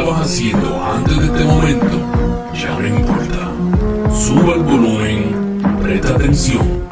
[0.00, 1.98] estabas haciendo antes de este momento
[2.54, 3.50] ya no importa.
[4.14, 6.88] Suba el volumen, presta atención,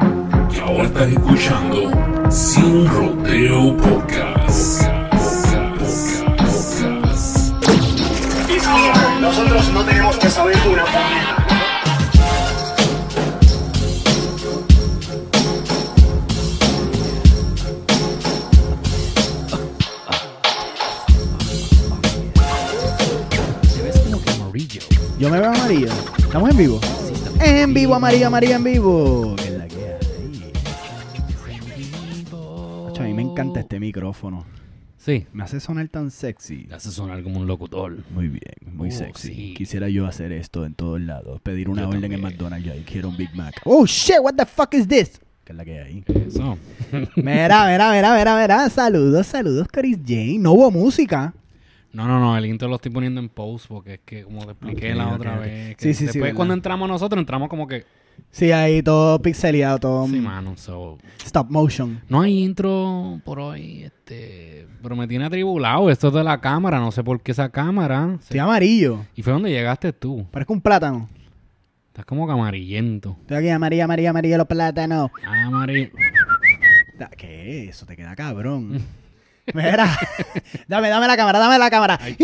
[0.51, 4.83] que ahora estás escuchando Sin Rodeo Podcast.
[9.19, 11.38] Nosotros no tenemos que saber una.
[25.19, 25.89] Yo me veo amarillo.
[26.17, 26.79] ¿Estamos en vivo?
[26.81, 29.35] Sí, está En vivo, amarillo, amarillo, en vivo.
[29.35, 30.51] ¿Qué es la que hay?
[32.85, 34.45] Macho, a mí me encanta este micrófono.
[34.97, 35.25] Sí.
[35.33, 36.65] Me hace sonar tan sexy.
[36.67, 37.97] Te hace sonar como un locutor.
[38.11, 39.27] Muy bien, muy Oh, sexy.
[39.33, 39.53] sí.
[39.57, 41.41] Quisiera yo hacer esto en todos lados.
[41.41, 42.21] Pedir una Yo orden en.
[42.21, 43.55] McDonald's y quiero un Big Mac.
[43.65, 45.19] Oh shit, what the fuck is this?
[45.43, 46.03] ¿Qué es la que hay?
[46.27, 46.57] Eso.
[47.15, 48.69] Mira, mira, mira, mira, mira.
[48.69, 50.37] Saludos, saludos, Chris Jane.
[50.39, 51.33] No hubo música.
[51.93, 54.51] No, no, no, el intro lo estoy poniendo en post porque es que, como te
[54.51, 55.75] expliqué la otra vez.
[55.75, 57.85] que Sí, sí, sí, Después, cuando entramos nosotros, entramos como que.
[58.31, 60.97] Sí, ahí todo pixeleado, todo Sí, mm, mano, so.
[61.25, 62.01] stop motion.
[62.09, 64.67] No hay intro por hoy, este.
[64.83, 66.79] Pero me tiene atribulado esto de la cámara.
[66.79, 68.17] No sé por qué esa cámara.
[68.19, 69.05] se- Estoy amarillo.
[69.15, 70.25] Y fue donde llegaste tú.
[70.31, 71.09] Parezco un plátano.
[71.87, 73.15] Estás como que amarillento.
[73.21, 75.09] Estoy aquí, amarillo, amarillo, amarillo, los plátanos.
[75.25, 75.89] Amarillo.
[76.99, 77.85] Da- ¿Qué es eso?
[77.85, 78.79] Te queda cabrón.
[79.53, 79.87] Mira,
[80.67, 81.99] dame, dame la cámara, dame la cámara.
[82.05, 82.17] Y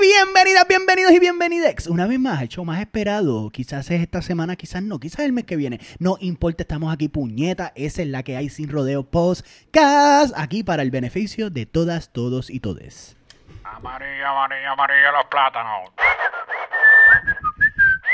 [0.00, 1.86] bienvenidas, bienvenidos y bienvenidex.
[1.86, 3.50] Una vez más, el show más esperado.
[3.50, 5.80] Quizás es esta semana, quizás no, quizás el mes que viene.
[5.98, 7.72] No importa, estamos aquí, puñeta.
[7.74, 10.32] Esa es la que hay sin rodeo podcast.
[10.36, 13.16] Aquí para el beneficio de todas, todos y todes.
[13.64, 15.90] Amarillo, amarillo, amarillo los plátanos.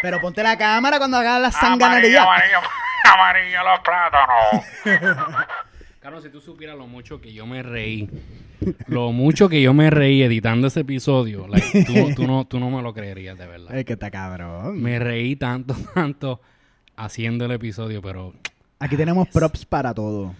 [0.03, 2.23] Pero ponte la cámara cuando hagas la Amarillo, sanganería.
[2.23, 2.59] amarillo,
[3.15, 5.47] amarillo los plátanos.
[6.01, 8.09] Carlos, si tú supieras lo mucho que yo me reí,
[8.87, 12.71] lo mucho que yo me reí editando ese episodio, like, tú, tú no, tú no
[12.71, 13.77] me lo creerías de verdad.
[13.77, 14.81] Es que está cabrón.
[14.81, 16.41] Me reí tanto, tanto
[16.97, 18.35] haciendo el episodio, pero
[18.81, 20.35] Aquí tenemos props para todo.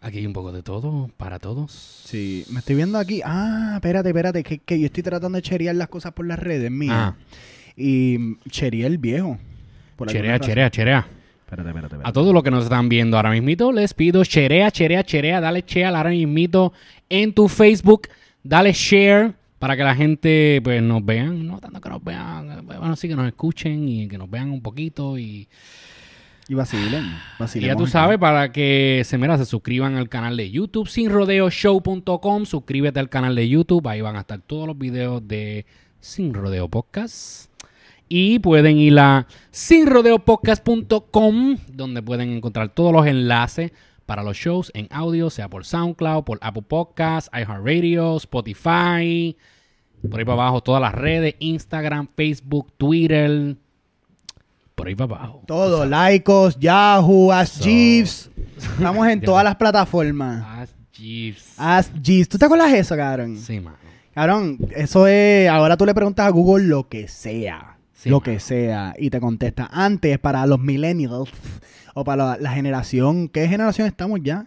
[0.00, 1.72] aquí hay un poco de todo, para todos.
[2.06, 3.20] Sí, me estoy viendo aquí.
[3.24, 6.70] Ah, espérate, espérate, que, que yo estoy tratando de cherear las cosas por las redes
[6.70, 6.94] mías.
[6.94, 7.16] Ah,
[7.76, 9.38] Y chereé el viejo.
[10.06, 11.06] cherea, cherea, cherea.
[11.52, 15.04] Espérate, espérate, A todos los que nos están viendo ahora mismito, les pido cherea, cherea,
[15.04, 16.72] cherea, dale share ahora mismito
[17.10, 18.08] en tu Facebook,
[18.42, 22.96] dale share para que la gente pues nos vean, no tanto que nos vean, bueno,
[22.96, 25.46] sí que nos escuchen y que nos vean un poquito y,
[26.48, 27.04] Y vacilen.
[27.04, 30.88] y vacilen ya tú sabes para que se mira, se suscriban al canal de YouTube
[30.88, 35.66] sinrodeoshow.com, suscríbete al canal de YouTube, ahí van a estar todos los videos de
[36.00, 37.51] Sin Rodeo Podcast.
[38.14, 39.26] Y pueden ir a
[40.32, 43.72] sinrodeopodcast.com, donde pueden encontrar todos los enlaces
[44.06, 49.36] para los shows en audio, sea por SoundCloud, por Apple Podcasts, iHeartRadio, Spotify,
[50.10, 53.56] por ahí para abajo, todas las redes, Instagram, Facebook, Twitter,
[54.74, 55.42] por ahí para abajo.
[55.46, 58.30] Todo, Lycos, Yahoo, Ask So- Jeeves.
[58.58, 60.42] Estamos en todas las plataformas.
[60.44, 61.54] Ah, Jeeves.
[61.56, 62.28] Ask Jeeves.
[62.28, 63.38] ¿Tú te acuerdas de eso, cabrón?
[63.38, 63.62] Sí.
[64.14, 65.48] Cabrón, eso es.
[65.48, 67.71] Ahora tú le preguntas a Google lo que sea.
[68.02, 68.24] Sí, lo mano.
[68.24, 68.94] que sea.
[68.98, 69.68] Y te contesta.
[69.72, 71.30] Antes, para los millennials
[71.94, 73.28] o para la, la generación.
[73.28, 74.46] ¿Qué generación estamos ya?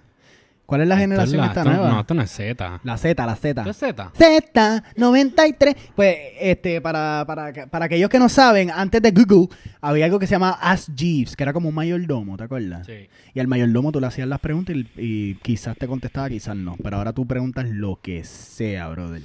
[0.66, 1.90] ¿Cuál es la Esto es generación la- esta esto- nueva?
[1.92, 2.80] No, esto no es Z.
[2.84, 3.62] La Z, la Z.
[3.62, 4.12] ¿Esto es Z?
[4.18, 5.76] Z93.
[5.96, 9.48] Pues, este, para, para, para aquellos que no saben, antes de Google
[9.82, 12.86] había algo que se llama Ask Jeeves, que era como un mayordomo, ¿te acuerdas?
[12.88, 13.08] Sí.
[13.34, 16.76] Y al mayordomo tú le hacías las preguntas y, y quizás te contestaba, quizás no.
[16.82, 19.22] Pero ahora tú preguntas lo que sea, brother.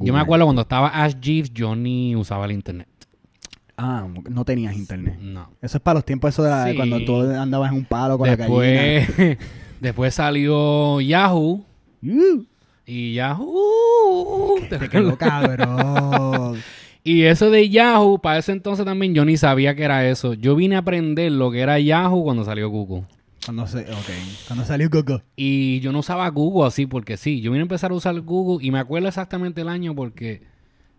[0.00, 2.86] Yo me acuerdo cuando estaba Ash Jeeves, yo ni usaba el internet.
[3.80, 5.18] Ah, no tenías internet.
[5.20, 5.50] No.
[5.62, 6.74] Eso es para los tiempos eso de la- Sí.
[6.76, 8.60] cuando tú andabas en un palo con la gallina.
[8.60, 9.38] Después,
[9.80, 11.64] después salió Yahoo.
[12.02, 12.42] Uh,
[12.86, 14.56] Y Yahoo.
[14.68, 16.58] te quedó cabrón.
[17.04, 20.34] Y eso de Yahoo, para ese entonces también yo ni sabía que era eso.
[20.34, 23.04] Yo vine a aprender lo que era Yahoo cuando salió Google.
[23.44, 24.36] cuando, se, okay.
[24.48, 25.22] cuando salió Google.
[25.36, 27.40] Y yo no usaba Google así porque sí.
[27.40, 30.42] Yo vine a empezar a usar Google y me acuerdo exactamente el año porque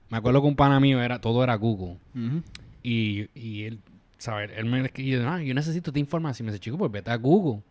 [0.10, 1.98] me acuerdo que un pana mío era, todo era Google.
[2.84, 3.80] Y, y él,
[4.18, 4.52] ¿sabes?
[4.56, 6.46] Él me escribió, ah, yo necesito esta información.
[6.46, 7.62] Me dice, chico, pues vete a Google.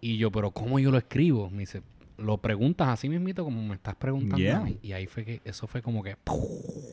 [0.00, 1.50] Y yo, pero ¿cómo yo lo escribo?
[1.50, 1.82] Me dice,
[2.18, 4.64] lo preguntas así mismito como me estás preguntando Yeah.
[4.82, 6.16] Y ahí fue que, eso fue como que...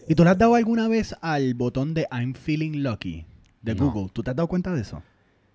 [0.07, 3.25] ¿Y tú le has dado alguna vez al botón de I'm feeling lucky
[3.61, 3.91] de No.
[3.91, 4.09] Google?
[4.13, 5.01] ¿Tú te has dado cuenta de eso?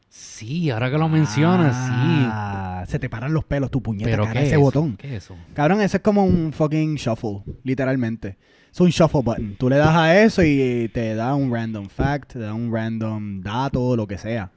[0.09, 3.83] Sí, ahora que lo mencionas, Ah, Se te paran los pelos, tu sí.
[3.85, 4.89] puñeta, Pero cara, ¿qué ese es botón.
[4.89, 4.97] Eso?
[4.99, 5.37] ¿Qué es eso?
[5.55, 8.37] Cabrón, ese es como un fucking shuffle, literalmente.
[8.73, 9.57] Es un shuffle button.
[9.59, 13.43] Tú le das a eso y te da un random fact, te da un random
[13.43, 14.51] dato, lo que sea.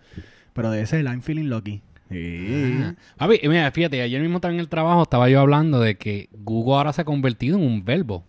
[0.53, 1.81] Pero de ese I'm feeling lucky.
[2.09, 2.77] Sí.
[2.81, 2.95] Ah.
[3.17, 6.75] Papi, mira, fíjate, ayer mismo también en el trabajo estaba yo hablando de que Google
[6.75, 8.23] ahora se ha convertido en un verbo.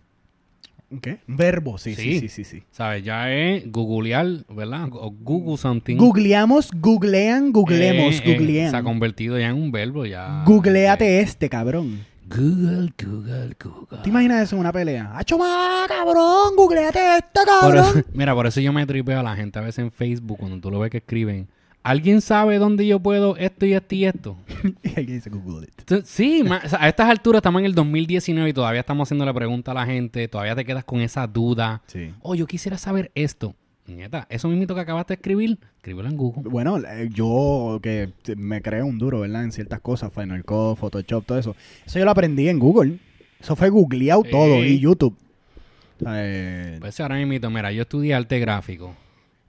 [1.01, 1.19] ¿Qué?
[1.27, 2.19] Verbo, sí, sí, Sí.
[2.21, 2.43] sí, sí.
[2.43, 2.63] sí.
[2.71, 3.03] ¿Sabes?
[3.03, 4.87] Ya es googlear, ¿verdad?
[4.93, 5.97] O Google something.
[5.97, 8.71] Googleamos, googlean, googlemos, Eh, eh, googlean.
[8.71, 10.43] se ha convertido ya en un verbo ya.
[10.45, 12.05] Googleate este, cabrón.
[12.29, 13.99] Google, Google, Google.
[14.03, 15.17] ¿Te imaginas eso en una pelea?
[15.17, 16.55] ¡Hacho más, cabrón!
[16.55, 16.99] ¡Googleate
[17.33, 18.05] Por eso- cabrón!
[18.13, 20.69] mira, por eso yo me tripeo a la gente a veces en Facebook cuando tú
[20.69, 21.47] lo ves que escriben.
[21.83, 24.37] ¿Alguien sabe dónde yo puedo esto y esto y esto?
[24.83, 26.03] y alguien dice Google it.
[26.03, 29.23] Sí, ma- o sea, a estas alturas estamos en el 2019 y todavía estamos haciendo
[29.25, 31.81] la pregunta a la gente, todavía te quedas con esa duda.
[31.87, 32.13] Sí.
[32.21, 33.55] Oh, yo quisiera saber esto.
[33.87, 36.43] Nieta, eso mismo que acabaste de escribir, escríbelo en Google.
[36.49, 36.77] Bueno,
[37.13, 39.43] yo que me creo un duro, ¿verdad?
[39.45, 41.55] En ciertas cosas, Final Cut, Photoshop, todo eso.
[41.85, 42.99] Eso yo lo aprendí en Google.
[43.39, 44.31] Eso fue googleado Sí.
[44.31, 45.15] todo y YouTube.
[46.05, 48.93] Eh, Pues ahora mismo, mira, yo estudié arte gráfico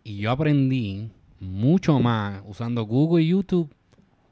[0.05, 1.11] y yo aprendí
[1.41, 3.71] mucho más usando Google y YouTube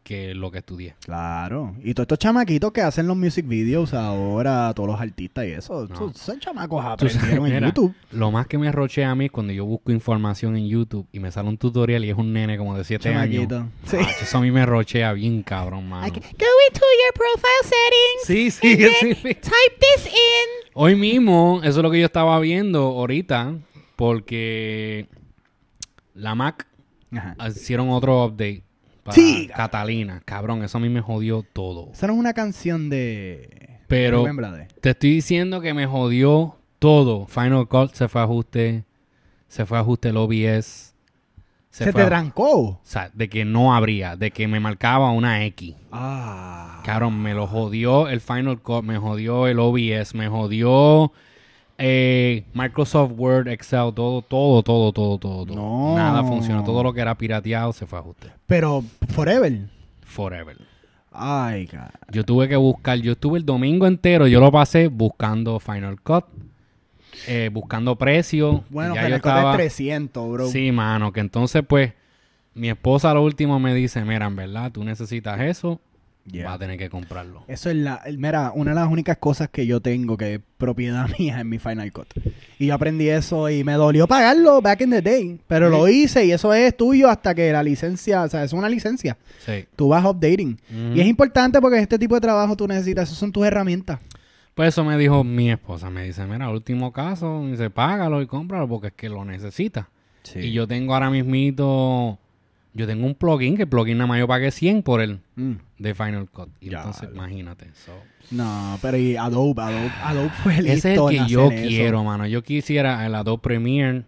[0.07, 0.95] que lo que estudié.
[1.05, 1.75] claro.
[1.83, 5.89] Y todos estos chamaquitos que hacen los music videos ahora, todos los artistas y eso,
[5.89, 6.13] No.
[6.15, 7.93] son chamacos sabes, aprendieron en mira, YouTube.
[8.13, 11.19] Lo más que me rochea a mí es cuando yo busco información en YouTube y
[11.19, 13.49] me sale un tutorial y es un nene como de 7 años.
[13.49, 13.69] Chamaquito.
[13.85, 13.97] Sí.
[14.01, 16.07] Ah, eso a mí me rochea bien cabrón, mano.
[16.07, 18.27] Go into your profile settings.
[18.27, 19.35] Sí, sí, sí, sí.
[19.35, 20.71] Type this in.
[20.75, 23.55] Hoy mismo, eso es lo que yo estaba viendo ahorita,
[23.97, 25.09] porque
[26.15, 26.67] la Mac
[27.13, 27.35] Ajá.
[27.49, 28.63] hicieron otro update
[29.07, 29.49] para Sí.
[29.55, 30.21] Catalina.
[30.25, 31.91] Cabrón, eso a mí me jodió todo.
[31.93, 33.79] Esa no es una canción de...
[33.89, 34.25] Pero-.
[34.81, 37.27] Te estoy diciendo que me jodió todo.
[37.27, 38.85] Final Cut se fue a ajuste,
[39.49, 40.93] se fue a ajuste el OBS.
[41.71, 42.53] Se, te a- trancó.
[42.61, 45.75] O sea, de que no abría, de que me marcaba una X.
[45.93, 46.81] Ah.
[46.85, 51.13] Cabrón, me lo jodió el Final Cut, me jodió el OBS, me jodió
[51.79, 55.47] eh, Microsoft Word, Excel, todo, todo, todo, todo, todo.
[55.47, 55.55] todo.
[55.57, 55.95] No.
[55.97, 56.65] Nada funcionó.
[56.65, 58.29] Todo lo que era pirateado se fue a ajuste.
[58.47, 59.69] Pero forever.
[60.03, 60.57] Forever.
[61.13, 61.93] Ay, cara.
[62.11, 66.25] Yo tuve que buscar, yo estuve el domingo entero, yo lo pasé buscando Final Cut,
[67.27, 68.61] eh, buscando precios.
[68.69, 70.47] Bueno, Final Cut es estaba- 300, bro.
[70.49, 71.93] Sí, mano, que entonces pues
[72.55, 75.81] mi esposa lo último me dice, mira, en verdad, tú necesitas eso,
[76.31, 76.47] Yeah.
[76.47, 77.45] vas a tener que comprarlo.
[77.47, 81.09] Eso es la, mira, una de las únicas cosas que yo tengo que es propiedad
[81.19, 82.09] mía en mi Final Cut.
[82.59, 85.39] Y yo aprendí eso y me dolió pagarlo back in the day.
[85.47, 88.69] Pero lo hice y eso es tuyo hasta que la licencia, o sea, es una
[88.69, 89.17] licencia.
[89.45, 89.67] Sí.
[89.77, 90.59] Tú vas updating.
[90.95, 94.01] Y es importante porque este tipo de trabajo tú necesitas, esas son tus herramientas.
[94.55, 98.27] Pues eso me dijo mi esposa, me dice, mira, último caso, me dice, págalo y
[98.27, 99.87] cómpralo porque es que lo necesitas.
[100.35, 102.19] Y yo tengo ahora mismito,
[102.77, 105.53] yo tengo un plugin, que el plugin nada más yo pagué 100 por él, Mm.
[105.79, 106.51] de Final Cut.
[106.61, 107.71] Y Ya, entonces, lo- imagínate.
[107.75, 107.93] so.
[108.31, 111.69] No, pero y Adobe, Adobe, Adobe fue listo Ese es el que yo eso.
[111.69, 112.27] quiero, mano.
[112.27, 114.05] Yo quisiera el Adobe Premiere,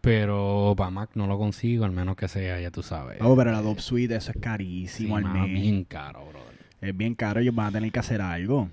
[0.00, 3.18] pero para Mac no lo consigo, al menos que sea, ya tú sabes.
[3.20, 5.60] Oh, pero el Adobe Suite, eso es Sí, carísimo al mano, mes.
[5.60, 6.48] bien caro, brother.
[6.80, 8.68] Es bien caro, ellos van a tener que hacer algo.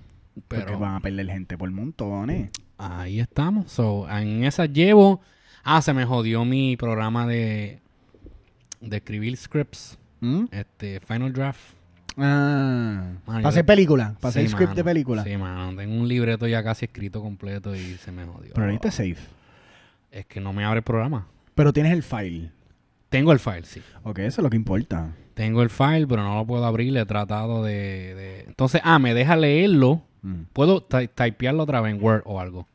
[0.48, 2.50] Porque van a perder gente por montones.
[2.78, 3.72] ahí estamos.
[3.72, 5.22] So, en esa llevo.
[5.64, 7.80] Ah, se me jodió mi programa de,
[8.80, 9.98] de escribir scripts.
[10.20, 10.44] ¿Mm?
[10.50, 11.60] Este, Final Draft.
[12.18, 14.76] Ah, Mano, para yo- hacer película, para Sí, hacer script mano.
[14.76, 15.24] de película.
[15.24, 15.76] Sí, mano.
[15.76, 18.52] Tengo un libreto ya casi escrito completo y se me jodió.
[18.54, 19.16] Pero ahorita es safe.
[20.10, 21.26] Es que no me abre el programa.
[21.54, 22.50] Pero tienes el file.
[23.10, 23.82] Tengo el file, sí.
[24.02, 25.12] Ok, eso es lo que importa.
[25.34, 26.92] Tengo el file, pero no lo puedo abrir.
[26.92, 28.14] Le he tratado de...
[28.14, 30.02] de- Entonces, ah, me deja leerlo.
[30.22, 30.44] Mm.
[30.54, 32.66] Puedo ty- typearlo otra vez en Word o algo.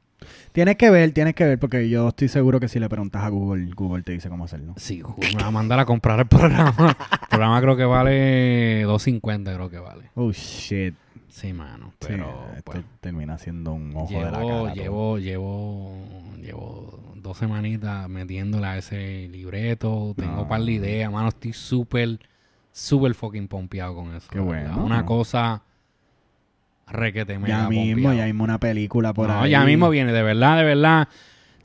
[0.51, 3.29] Tienes que ver, tienes que ver, porque yo estoy seguro que si le preguntas a
[3.29, 4.73] Google, Google te dice cómo hacerlo.
[4.77, 6.73] Sí, ju- me va a mandar a comprar el programa.
[7.21, 10.09] el programa creo que vale 2.50, creo que vale.
[10.15, 10.93] Oh, shit.
[11.29, 11.93] Sí, mano.
[12.01, 14.75] Sí, Pero esto pues, termina siendo un ojo de la llevo, cara.
[14.75, 15.93] llevo, llevo,
[16.41, 20.13] llevo dos semanitas metiéndole a ese libreto.
[20.17, 20.41] Tengo No.
[20.41, 21.29] un par de ideas, mano.
[21.29, 22.19] Estoy súper,
[22.73, 24.27] súper fucking pompeado con eso.
[24.29, 24.83] Qué bueno.
[24.83, 25.61] Una cosa
[26.91, 28.17] requete Ya mismo, pompeado.
[28.17, 29.51] ya mismo una película por No, ahí.
[29.51, 31.07] ya mismo viene, de verdad, de verdad.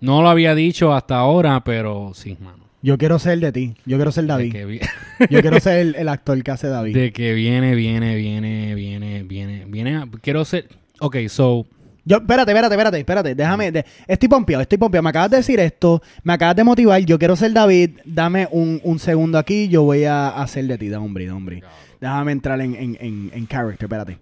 [0.01, 2.65] No lo había dicho hasta ahora, pero sí, mano.
[2.83, 3.75] Yo quiero ser de ti.
[3.87, 4.55] Yo quiero ser David.
[4.67, 4.81] vi-
[5.31, 6.95] Yo quiero ser el, el actor que hace David.
[6.95, 9.97] de que viene, viene, viene, viene, viene, viene.
[9.97, 10.69] a- quiero ser.
[11.01, 11.67] Ok, so.
[12.05, 13.35] Yo, espérate, espérate, espérate, espérate.
[13.35, 13.73] Déjame.
[13.73, 15.03] de- estoy pompeado, estoy pompeado.
[15.03, 16.01] Me acabas de decir esto.
[16.23, 17.01] Me acabas de motivar.
[17.01, 17.99] Yo quiero ser David.
[18.05, 19.67] Dame un, un segundo aquí.
[19.69, 20.89] Yo voy a hacer de ti.
[20.89, 21.63] Da hombre, da hombre.
[22.01, 23.87] Déjame entrar en, en, en, en character.
[23.87, 24.19] Espérate.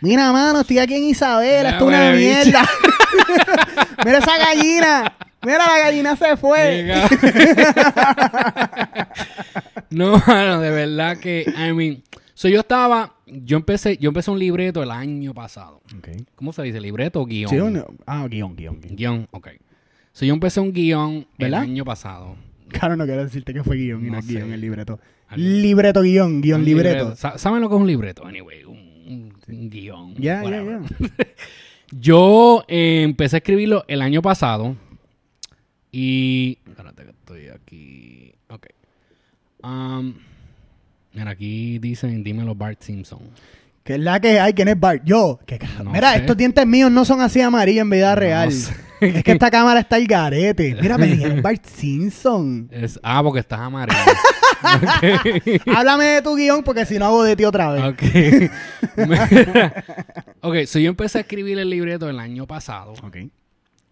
[0.00, 1.62] Mira, mano, estoy aquí en Isabel.
[1.64, 2.68] Ya, Esto es una mierda.
[4.04, 5.16] Mira esa gallina.
[5.42, 6.86] Mira, la gallina se fue.
[9.90, 11.44] No, mano, de verdad que.
[11.46, 12.02] I mean.
[12.34, 13.14] So yo estaba.
[13.26, 15.80] Yo empecé, yo empecé un libreto el año pasado.
[16.34, 16.80] ¿Cómo se dice?
[16.80, 17.48] ¿Libreto o guion?
[17.50, 18.96] Sí, ah, guion, guion, guion.
[18.96, 19.48] Guión, ok.
[20.12, 21.62] So yo empecé un guion ¿Verdad?
[21.64, 22.36] el año pasado.
[22.68, 24.98] Claro, no quiero decirte que fue guion y no, No guion el libreto.
[25.28, 27.14] Al- Libreto, guion, guion, libreto.
[27.16, 28.26] ¿Saben lo que es un libreto?
[28.26, 28.81] Anyway, un,
[29.48, 30.14] un guion.
[30.16, 30.80] Ya, ya, ya.
[31.90, 34.76] Yo eh, empecé a escribirlo el año pasado.
[35.90, 36.58] Y.
[36.66, 38.34] Espérate que estoy aquí.
[38.48, 38.66] Ok.
[39.62, 40.14] Um,
[41.12, 43.20] mira, aquí dicen, dímelo Bart Simpson.
[43.84, 44.52] ¿Qué es la que hay?
[44.54, 45.02] ¿Quién es Bart?
[45.04, 45.40] Yo.
[45.44, 46.20] ¿Qué No Mira, sé.
[46.20, 48.52] estos dientes míos no son así amarillos en vida real.
[48.52, 48.72] sé.
[49.00, 50.76] Es que esta cámara está el garete.
[50.80, 52.68] Mira, me dijeron Bart Simpson.
[52.72, 53.98] Es, ah, porque estás amarillo.
[55.76, 57.84] Háblame de tu guion porque si no hago de ti otra vez.
[57.84, 58.02] ok.
[60.44, 62.94] Ok, so yo empecé a escribir el libreto el año pasado.
[63.02, 63.16] Ok.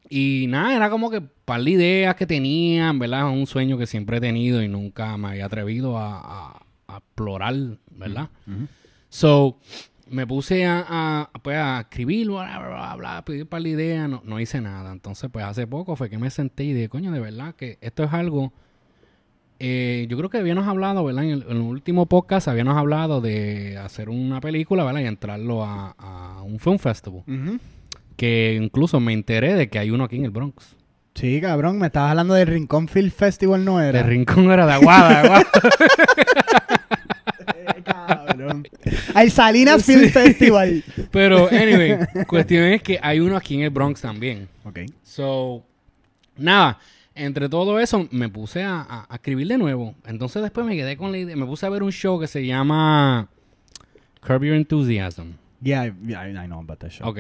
[0.09, 3.29] Y nada, era como que par de ideas que tenía, ¿verdad?
[3.31, 7.55] Un sueño que siempre he tenido y nunca me había atrevido a, a- a explorar,
[7.93, 8.29] ¿verdad?
[9.09, 9.59] So,
[10.09, 14.09] me puse a, a, pues, a escribir, bla, bla, bla, bla, pedir par de ideas,
[14.09, 14.91] no, no hice nada.
[14.91, 18.03] Entonces, pues hace poco fue que me senté y dije, coño, de verdad que esto
[18.03, 18.53] es algo...
[19.61, 21.25] eh, yo creo que habíamos hablado, ¿verdad?
[21.25, 25.03] En el, en el último podcast habíamos hablado de hacer una película, ¿verdad?
[25.03, 27.23] Y entrarlo a, a un film festival.
[28.17, 30.77] Que incluso me enteré de que hay uno aquí en el Bronx.
[31.15, 34.01] Sí, cabrón, me estabas hablando del Rincón Film Festival, ¿no era?
[34.01, 35.47] El rincón era de Aguada, de Aguada.
[37.57, 38.67] Eh, cabrón.
[39.15, 40.83] Al Salinas Film Festival.
[41.11, 44.49] Pero, anyway, cuestión es que hay uno aquí en el Bronx también.
[44.65, 44.81] Ok.
[45.03, 45.65] So,
[46.37, 46.79] nada,
[47.15, 49.95] entre todo eso me puse a, a- a escribir de nuevo.
[50.07, 52.47] Entonces después me quedé con la idea, me puse a ver un show que se
[52.47, 53.29] llama
[54.21, 55.33] Curb Your Enthusiasm.
[55.63, 57.07] Yeah, yeah, I know about that show.
[57.09, 57.19] Ok.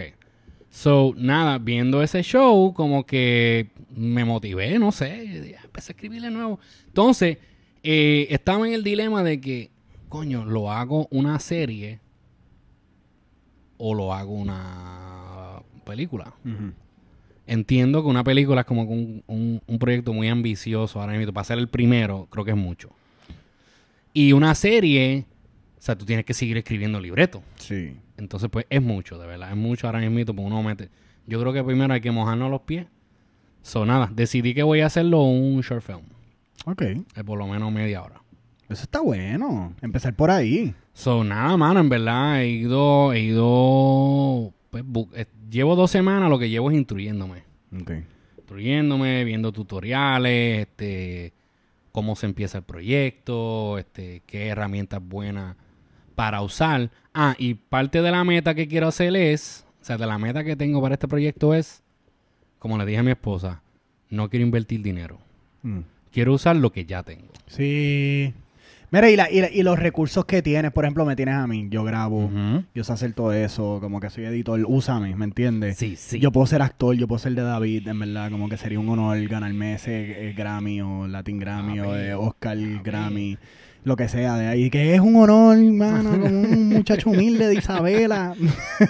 [0.71, 6.23] So, nada, viendo ese show, como que me motivé, no sé, dije, empecé a escribir
[6.23, 6.61] de nuevo.
[6.87, 7.39] Entonces,
[7.83, 9.71] eh, estaba en el dilema de que,
[10.09, 11.99] coño, lo hago una serie
[13.79, 16.33] o lo hago una película.
[16.45, 16.73] Ujú.
[17.50, 21.33] Entiendo que una película es como un, un- un proyecto muy ambicioso ahora mismo.
[21.33, 22.90] Para ser el primero, creo que es mucho.
[24.12, 25.25] Y una serie,
[25.78, 27.42] o sea, tú tienes que seguir escribiendo libreto.
[27.57, 27.97] Sí.
[28.16, 29.50] Entonces, pues es mucho, de verdad.
[29.50, 30.33] Es mucho ahora mismo.
[30.33, 30.90] Pues uno mete.
[31.26, 32.87] Yo creo que primero hay que mojarnos los pies.
[33.62, 36.02] So, nada, decidí que voy a hacerlo un short film.
[36.66, 36.83] Ok.
[37.14, 38.23] De por lo menos media hora.
[38.69, 39.75] Eso está bueno.
[39.83, 40.73] Empezar por ahí.
[40.92, 43.12] So, nada, mano, en verdad he ido.
[43.12, 44.52] He ido.
[44.71, 44.85] Pues,
[45.15, 47.43] eh, llevo dos semanas, lo que llevo es instruyéndome.
[48.39, 51.33] Instruyéndome, viendo tutoriales, este.
[51.93, 55.57] Cómo se empieza el proyecto, este, qué herramientas buenas
[56.15, 56.91] para usar.
[57.15, 60.45] Ah, y parte de la meta que quiero hacer es, o sea, de la meta
[60.45, 61.83] que tengo para este proyecto es,
[62.61, 63.62] como le dije a mi esposa,
[64.09, 65.19] no quiero invertir dinero.
[65.62, 65.81] Mm.
[66.12, 67.33] Quiero usar lo que ya tengo.
[67.47, 68.35] Sí.
[68.93, 71.47] Mira, y, la- y, la- y los recursos que tienes, por ejemplo, me tienes a
[71.47, 71.69] mí.
[71.71, 72.31] Yo grabo,
[72.75, 74.61] yo sé hacer todo eso, como que soy editor.
[74.67, 75.77] Úsame, ¿me entiendes?
[75.77, 76.19] Sí, sí.
[76.19, 78.89] Yo puedo ser actor, yo puedo ser de David, en verdad, como que sería un
[78.89, 82.05] honor ganarme ese eh, Grammy o Latin Grammy o Amén.
[82.07, 83.39] eh, Oscar Grammy,
[83.85, 84.71] lo que sea de ahí.
[84.71, 88.35] Que es un honor, mano, como un muchacho humilde de Isabela.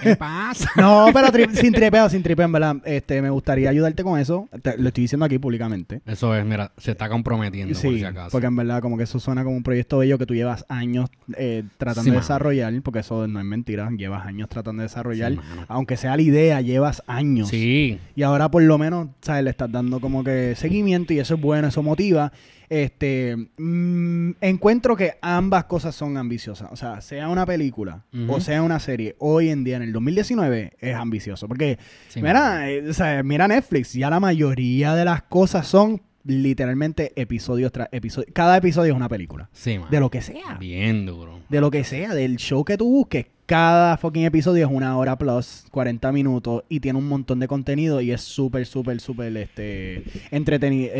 [0.01, 0.69] ¿Qué pasa?
[0.75, 2.75] No, pero tri- sin tripeo, sin tripeo, en verdad.
[2.85, 4.49] Este, me gustaría ayudarte con eso.
[4.61, 6.01] Te- lo estoy diciendo aquí públicamente.
[6.05, 8.29] Eso es, mira, se está comprometiendo por Sí, si acaso.
[8.31, 11.09] porque en verdad como que eso suena como un proyecto bello que tú llevas años
[11.37, 12.21] eh, tratando Sí, de mano.
[12.21, 15.33] desarrollar, porque eso no es mentira, llevas años tratando de desarrollar.
[15.33, 15.39] Sí.
[15.67, 17.49] Aunque sea la idea, llevas años.
[17.49, 19.43] Sí, Y ahora por lo menos, ¿sabes?
[19.43, 22.31] Le estás dando como que seguimiento y eso es bueno, eso motiva.
[22.71, 26.69] Este, mm, encuentro que ambas cosas son ambiciosas.
[26.71, 30.77] O sea, sea una película o sea una serie, hoy en día, en el 2019,
[30.79, 31.49] es ambicioso.
[31.49, 36.01] Porque, sí, mira, eh, o sea, mira Netflix, ya la mayoría de las cosas son
[36.23, 38.31] literalmente episodios tras episodios.
[38.33, 39.49] Cada episodio es una película.
[39.53, 39.91] Sí, mano.
[39.91, 40.55] De lo que sea.
[40.59, 41.39] Bien duro.
[41.49, 43.25] De lo que sea, del show que tú busques.
[43.47, 47.99] Cada fucking episodio es una hora plus, 40 minutos y tiene un montón de contenido
[47.99, 50.93] y es súper, súper, súper, este, entretenido,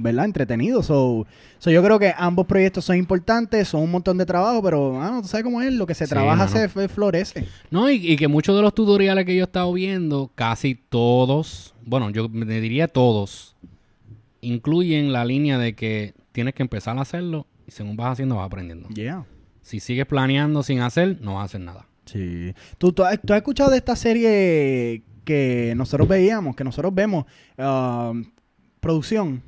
[0.00, 0.24] ¿verdad?
[0.24, 0.82] Entretenido.
[0.82, 1.26] So,
[1.58, 5.18] so yo creo que ambos proyectos son importantes, son un montón de trabajo, pero, ah,
[5.20, 6.50] tú sabes cómo es, lo que se Sí, trabaja mano.
[6.50, 7.46] se florece.
[7.70, 11.74] No, y, y que muchos de los tutoriales que yo he estado viendo, casi todos,
[11.84, 13.54] bueno, yo me diría todos,
[14.40, 18.46] incluyen la línea de que tienes que empezar a hacerlo y según vas haciendo vas
[18.46, 18.88] aprendiendo.
[18.90, 19.24] Yeah.
[19.62, 21.86] Si sigues planeando sin hacer, no vas a hacer nada.
[22.06, 22.54] Sí.
[22.78, 27.26] ¿Tú, tú, has, tú has escuchado de esta serie que nosotros veíamos, que nosotros vemos?
[27.58, 28.12] ah,
[28.80, 29.42] producción.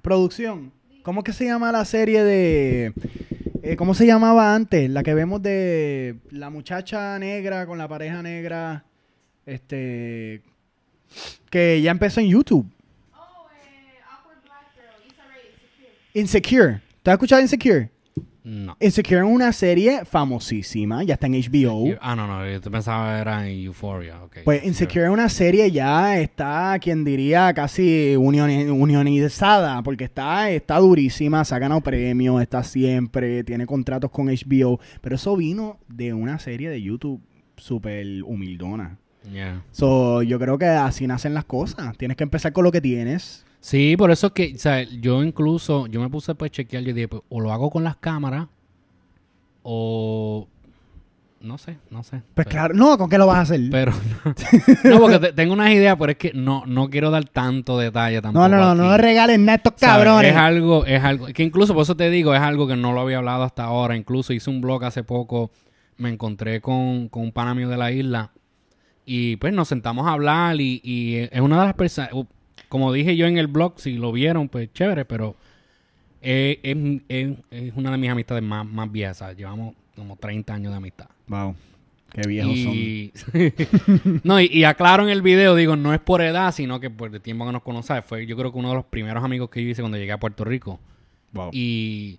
[0.00, 0.72] Producción.
[1.02, 2.92] ¿Cómo que se llama la serie de...
[3.62, 4.88] eh, ¿Cómo se llamaba antes?
[4.88, 8.84] La que vemos de la muchacha negra con la pareja negra.
[9.44, 10.42] Este...
[11.50, 12.66] Que ya empezó en YouTube.
[16.14, 16.80] Insecure.
[17.02, 17.90] ¿Tú has escuchado Insecure?
[18.42, 18.74] No.
[18.80, 21.94] Insecure es una serie famosísima, ya está en HBO.
[22.00, 24.22] Ah, no, no, yo pensaba era en Euphoria.
[24.22, 24.38] ok.
[24.44, 30.78] Pues Insecure es una serie ya está, quien diría, casi unioni- unionizada, porque está, está
[30.78, 36.14] durísima, se ha ganado premios, está siempre, tiene contratos con HBO, pero eso vino de
[36.14, 37.20] una serie de YouTube
[37.56, 38.96] súper humildona.
[39.30, 39.62] Yeah.
[39.70, 41.96] So, yo creo que así nacen las cosas.
[41.98, 43.44] Tienes que empezar con lo que tienes.
[43.60, 46.82] Sí, por eso es que, o sea, yo incluso, yo me puse pues a chequear,
[46.82, 48.46] yo dije, pues, o lo hago con las cámaras,
[49.62, 50.48] o
[51.42, 52.22] no sé, no sé.
[52.34, 53.60] Pues Pero- claro, no, ¿con qué lo vas a hacer?
[53.70, 53.92] Pero
[54.84, 58.20] no, porque te- tengo unas ideas, pero es que no, no quiero dar tanto detalle
[58.20, 58.48] tampoco.
[58.48, 60.30] no, no, no, no nada a estos cabrones.
[60.32, 63.00] Es algo, es algo, que incluso por eso te digo, es algo que no lo
[63.00, 63.96] había hablado hasta ahora.
[63.96, 65.50] Incluso hice un blog hace poco,
[65.96, 68.32] me encontré con, con un pana mío de la isla
[69.06, 72.10] y pues nos sentamos a hablar y, y es una de las personas,
[72.70, 75.36] como dije yo en el blog, si lo vieron, pues chévere, pero
[76.22, 79.18] es, es- es- es una de mis amistades más, más viejas.
[79.18, 79.36] ¿sabes?
[79.36, 81.08] Llevamos como 30 años de amistad.
[81.26, 81.54] Wow,
[82.14, 84.20] qué viejos son.
[84.24, 87.14] No, y, y aclaro en el video, digo, no es por edad, sino que por
[87.14, 88.04] el tiempo que nos conocemos.
[88.06, 90.18] Fue yo creo que uno de los primeros amigos que yo hice cuando llegué a
[90.18, 90.80] Puerto Rico.
[91.32, 91.50] Wow.
[91.52, 92.18] Y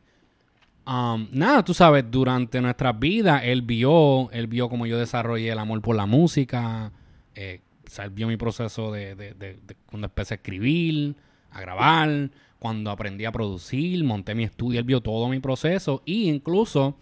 [0.86, 5.60] um, nada, tú sabes, durante nuestras vidas, él vio, él vio cómo yo desarrollé el
[5.60, 6.92] amor por la música,
[7.36, 7.60] eh,
[8.12, 11.16] vio mi proceso de, de- de- de cuando empecé a escribir,
[11.52, 12.30] a grabar,
[12.60, 16.98] cuando aprendí a producir, monté mi estudio, él vio todo mi proceso y incluso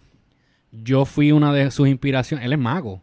[0.72, 3.02] yo fui una de sus inspiraciones, él es mago.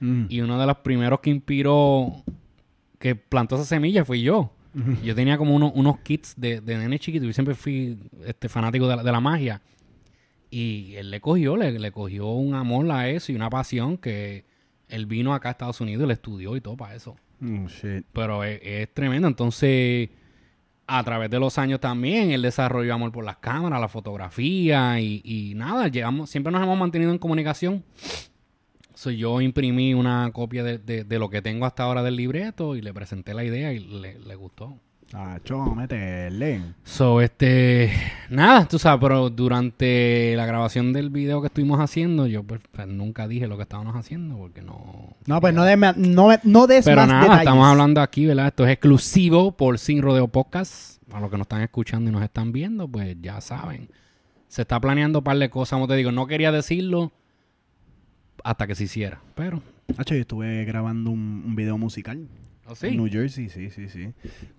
[0.00, 0.24] Mm.
[0.28, 2.12] Y uno de los primeros que inspiró,
[2.98, 4.52] que plantó esa semilla fui yo.
[5.02, 7.24] Yo tenía como uno- unos kits de, de nene chiquito.
[7.24, 9.60] Yo siempre fui este, fanático de la, de la magia.
[10.50, 14.44] Y él le cogió, le, le cogió un amor a eso y una pasión que
[14.88, 17.16] él vino acá a Estados Unidos y le estudió y todo para eso.
[17.40, 18.04] Shit.
[18.12, 19.28] Pero es, tremendo.
[19.28, 20.08] Entonces,
[20.86, 25.52] a través de los años también, él desarrolló amor por las cámaras, la fotografía y,
[25.54, 27.84] nada, llegamos, siempre nos hemos mantenido en comunicación.
[28.94, 32.74] So, yo imprimí una copia de, de- de lo que tengo hasta ahora del libreto
[32.74, 34.80] y le presenté la idea y le, le gustó.
[35.14, 36.60] Ah, chon, métele.
[36.84, 37.90] So, este,
[38.28, 42.86] nada, tú sabes, pero durante la grabación del video que estuvimos haciendo, yo pues, pues,
[42.86, 45.16] nunca dije lo que estábamos haciendo porque no...
[45.26, 47.40] No, pues no, des ma- no, no des Pero más nada, detalles.
[47.40, 48.48] estamos hablando aquí, ¿verdad?
[48.48, 51.02] Esto es exclusivo por Sin Rodeo Podcast.
[51.10, 53.88] A los que nos están escuchando y nos están viendo, pues ya saben.
[54.48, 56.12] Se está planeando un par de cosas, como te digo.
[56.12, 57.12] No quería decirlo
[58.44, 59.22] hasta que se hiciera.
[59.34, 59.62] Pero,
[59.96, 62.28] Hacho, yo estuve grabando un, un video musical.
[62.68, 64.08] ¿Oh, En New Jersey, sí, sí, sí.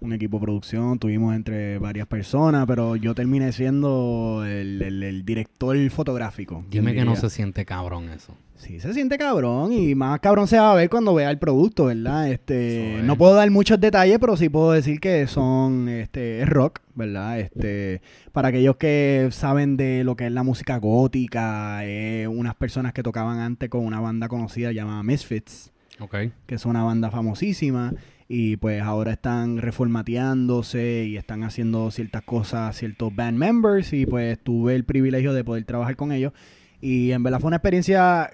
[0.01, 5.25] Un equipo de producción, tuvimos entre varias personas, pero yo terminé siendo el, el- el
[5.25, 6.63] director fotográfico.
[6.69, 8.35] Dime que no se siente cabrón eso.
[8.57, 11.85] Sí, se siente cabrón y más cabrón se va a ver cuando vea el producto,
[11.85, 12.29] ¿verdad?
[12.29, 13.03] Este, es.
[13.05, 17.39] no puedo dar muchos detalles, pero sí puedo decir que son, este, es rock, ¿verdad?
[17.39, 18.01] Este,
[18.33, 23.01] para aquellos que saben de lo que es la música gótica, eh, unas personas que
[23.01, 26.15] tocaban antes con una banda conocida llamada Misfits Ok.
[26.45, 27.93] que es una banda famosísima
[28.27, 34.39] y pues ahora están reformateándose y están haciendo ciertas cosas ciertos band members y pues
[34.39, 36.33] tuve el privilegio de poder trabajar con ellos
[36.81, 38.31] y en verdad fue una experiencia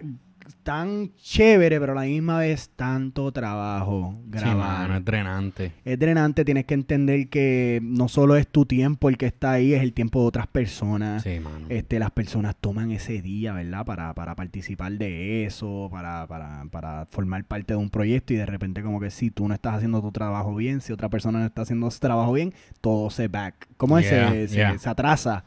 [0.64, 4.56] tan chévere pero a la misma vez tanto trabajo Sí, grabar
[4.90, 5.72] mano, es drenante.
[5.84, 9.74] es drenante tienes que entender que no solo es tu tiempo el que está ahí
[9.74, 11.66] es el tiempo de otras personas Sí, mano.
[11.70, 13.86] este, las personas toman ese día, ¿verdad?
[13.86, 18.46] Para, para participar de eso, para, para, para formar parte de un proyecto y de
[18.46, 21.46] repente como que si tú no estás haciendo tu trabajo bien, si otra persona no
[21.46, 23.68] está haciendo su trabajo bien, todo se back.
[23.78, 24.10] ¿Cómo es?
[24.10, 24.78] Yeah, se, se- yeah.
[24.78, 25.44] se atrasa.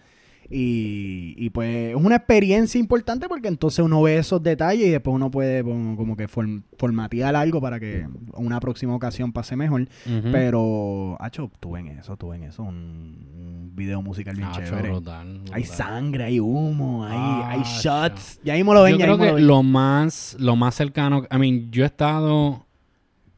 [0.51, 5.15] Y, y pues es una experiencia importante porque entonces uno ve esos detalles y después
[5.15, 9.87] uno puede como, como que form- formatear algo para que una próxima ocasión pase mejor.
[10.33, 14.89] Pero, hacho, tuve en eso, tuve en eso, un, un video musical bien Nacho, chévere.
[14.91, 18.41] brutal, Hay sangre, hay humo, hay, Ah, hay shots.
[18.43, 19.47] Ya mismo lo ven, Yo ya creo que lo ven.
[19.47, 22.65] lo más, lo más cercano, I mean, yo he estado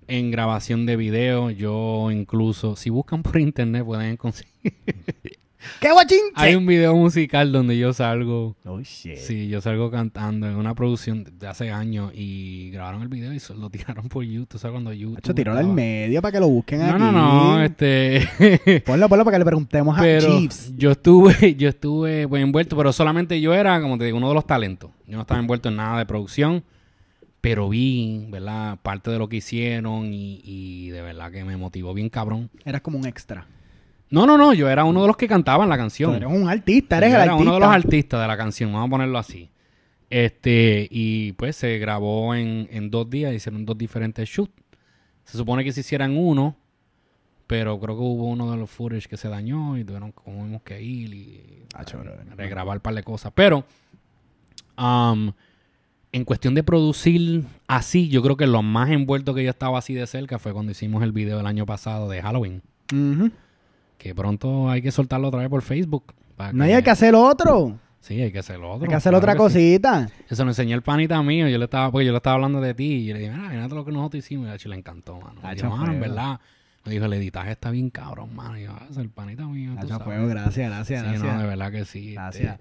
[0.06, 4.74] en grabación de video, yo incluso, si buscan por internet pueden conseguir.
[5.80, 6.18] ¿Qué guachín?
[6.34, 9.16] Hay un video musical donde yo salgo, Oh, shit.
[9.16, 13.40] sí, yo salgo cantando en una producción de hace años y grabaron el video y
[13.58, 15.18] lo tiraron por YouTube, ¿sabes cuando YouTube?
[15.18, 16.98] Hacho, tíralo al medio para que lo busquen No, aquí.
[16.98, 18.82] no, no, este...
[18.86, 20.72] Ponlo, ponlo para que le preguntemos a Chiefs.
[20.76, 24.34] yo estuve, yo estuve pues, envuelto, pero solamente yo era, como te digo, uno de
[24.34, 24.90] los talentos.
[25.06, 26.64] Yo no estaba envuelto en nada de producción,
[27.42, 28.78] pero vi, ¿verdad?
[28.82, 32.48] Parte de lo que hicieron y, y de verdad que me motivó bien cabrón.
[32.64, 33.46] Eras como un extra.
[34.10, 36.14] No, no, no, yo era uno de los que cantaban la Tú canción.
[36.16, 37.42] eres un artista, eres Yo el era artista.
[37.42, 39.50] uno de los artistas de la canción, vamos a ponerlo así.
[40.10, 44.52] Este, y pues se grabó en, en dos días, hicieron dos diferentes shoots.
[45.24, 46.56] Se supone que se hicieran uno,
[47.46, 50.62] pero creo que hubo uno de los footage que se dañó y tuvieron como vimos
[50.62, 51.40] que ir y
[51.74, 52.12] Hacho, bro.
[52.36, 53.30] regrabar un par de cosas.
[53.34, 53.64] Pero,
[54.76, 55.30] um,
[56.12, 59.94] en cuestión de producir así, yo creo que lo más envuelto que yo estaba así
[59.94, 62.62] de cerca fue cuando hicimos el video el año pasado de Halloween.
[62.92, 63.30] Ujú.
[64.00, 66.14] Que pronto hay que soltarlo otra vez por Facebook.
[66.34, 67.78] para No hay que hacer otro.
[68.00, 68.82] Sí, hay que hacer otro.
[68.84, 69.42] Hay que hacer claro otra que sí.
[69.76, 70.08] cosita.
[70.26, 71.48] Eso lo enseñó el panita mío.
[71.48, 72.84] Yo le estaba, porque yo le estaba hablando de ti.
[72.94, 74.46] Y yo le dije, mira, imagínate lo que nosotros hicimos.
[74.48, 75.38] Y a le encantó, mano.
[75.42, 76.14] Me Hacho dijo, mano, en fuego.
[76.14, 76.40] verdad.
[76.86, 78.58] Me dijo, el editaje está bien cabrón, mano.
[78.58, 79.72] Y yo, ah, es el panita mío.
[79.74, 80.04] tú Hacho sabes".
[80.04, 81.34] fuego, gracias, gracias, Sí, gracias.
[81.34, 82.00] no, de verdad que sí.
[82.08, 82.58] este, Gracias.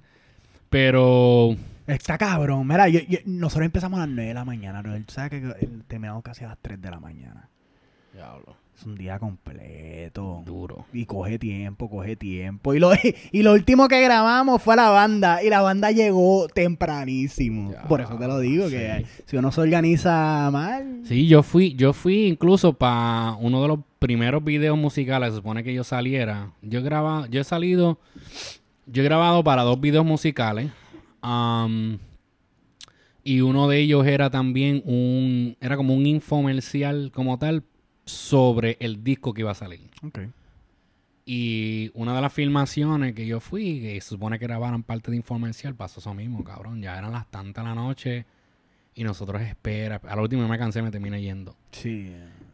[0.69, 1.56] pero
[1.88, 2.67] Está cabrón.
[2.67, 4.82] Mira, yo- yo- nosotros empezamos a las 9 de la mañana.
[4.84, 4.93] ¿no?
[5.06, 7.47] Tú sabes que eh, terminamos casi a las 3 de la mañana.
[8.79, 10.41] Es un día completo.
[10.45, 10.85] duro.
[10.93, 12.73] Y coge tiempo, coge tiempo.
[12.73, 12.91] Y lo,
[13.33, 15.43] y lo último que grabamos fue a la banda.
[15.43, 17.73] Y la banda llegó tempranísimo.
[17.73, 21.01] Ya, Por eso te lo digo, que si uno se organiza mal.
[21.03, 25.61] Sí, yo fui, yo fui incluso para uno de los primeros videos musicales, se supone
[25.61, 26.53] que yo saliera.
[26.61, 27.99] Yo he grabado, yo he salido,
[28.85, 30.71] yo he grabado para dos videos musicales.
[31.21, 31.99] am,
[33.25, 37.65] y uno de ellos era también un, era como un infomercial como tal
[38.10, 39.89] sobre el disco que iba a salir.
[41.26, 45.17] Y una de las filmaciones que yo fui, que se supone que grabaran parte de
[45.17, 46.82] infomercial, pasó eso mismo, cabrón.
[46.82, 48.26] Ya eran las tantas de la noche
[48.95, 50.02] y nosotros espera.
[50.08, 51.56] A la última me cansé, me terminé yendo.
[51.72, 52.12] Sí.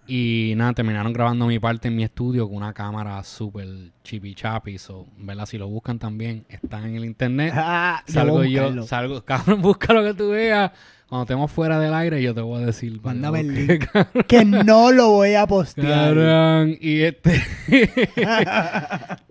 [0.07, 3.67] Y nada, terminaron grabando mi parte en mi estudio con una cámara súper
[4.03, 4.77] chippy chappy.
[4.77, 5.45] So, ¿verdad?
[5.45, 7.53] Si lo buscan también, están en el internet.
[7.57, 10.71] Ah, Salgo yo, salgo, cabrón, busca lo que tú veas.
[11.15, 12.99] Cuando estemos fuera del aire, yo te voy a decir.
[13.01, 13.79] Mándame el.
[14.27, 16.13] Que no lo voy a postear.
[16.13, 17.41] Cabrón, y este.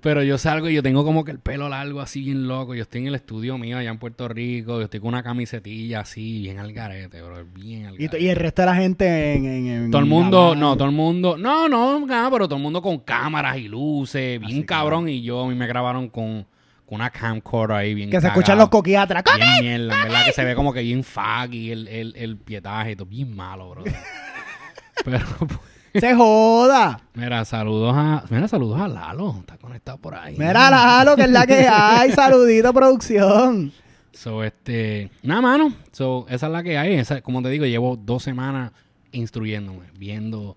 [0.01, 2.75] Pero yo salgo y yo tengo como que el pelo largo así, bien loco.
[2.75, 4.79] Yo estoy en el estudio mío allá en Puerto Rico.
[4.79, 7.45] Yo estoy con una camisetilla así, bien al garete, bro.
[7.55, 8.21] Bien al garete.
[8.21, 9.45] y el resto de la gente en.
[9.45, 12.63] en- en todo el mundo, no, todo el mundo, no, no, nada, pero todo el
[12.63, 15.09] mundo con cámaras y luces, bien Así, cabrón.
[15.09, 16.47] Y yo, a mí me grabaron con,
[16.87, 19.25] con una camcorder ahí, bien Que se escuchan los coquillas atrás.
[19.37, 22.93] Bien mierda, en verdad que se ve como que bien faggy el, el, el pietaje
[22.93, 23.85] y todo, bien malo, bro.
[25.05, 25.61] Pero, pues,
[26.01, 27.01] ¡Se joda!
[27.15, 30.35] mira, saludos a, mira, saludos a Lalo, está conectado por ahí.
[30.37, 32.11] Mira, Lalo, que es la que hay.
[32.13, 33.73] Saludito, producción.
[34.13, 35.73] So, este, nada, mano.
[35.93, 36.95] So, esa es la que hay.
[36.95, 38.73] Esa, como te digo, llevo dos semanas
[39.13, 40.57] instruyéndome, viendo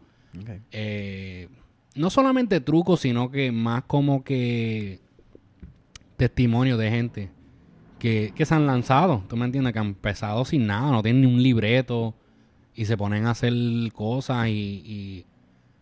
[0.72, 1.50] eh,
[1.94, 5.02] no solamente trucos, sino que más como que
[6.18, 7.30] testimonios de gente
[8.00, 9.74] que, que se han lanzado, ¿tú me entiendes?
[9.74, 12.14] Que han empezado sin nada, no tienen ni un libreto
[12.76, 13.54] y se ponen a hacer
[13.94, 15.26] cosas y, y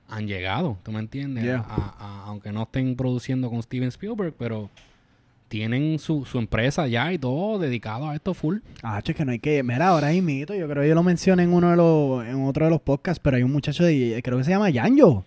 [0.08, 1.44] han llegado, ¿tú me entiendes?
[1.44, 1.66] Yeah.
[1.68, 4.70] A- a- aunque no estén produciendo con Steven Spielberg, pero
[5.48, 8.58] tienen su, su empresa ya y todo dedicado a esto full.
[8.82, 9.62] Ah, che, que no hay que.
[9.64, 10.54] Mira, ahora imito.
[10.56, 13.20] Yo creo que yo lo mencioné en uno de los, en otro de los podcasts,
[13.24, 15.24] pero hay un muchacho de, creo que se llama Yanjo.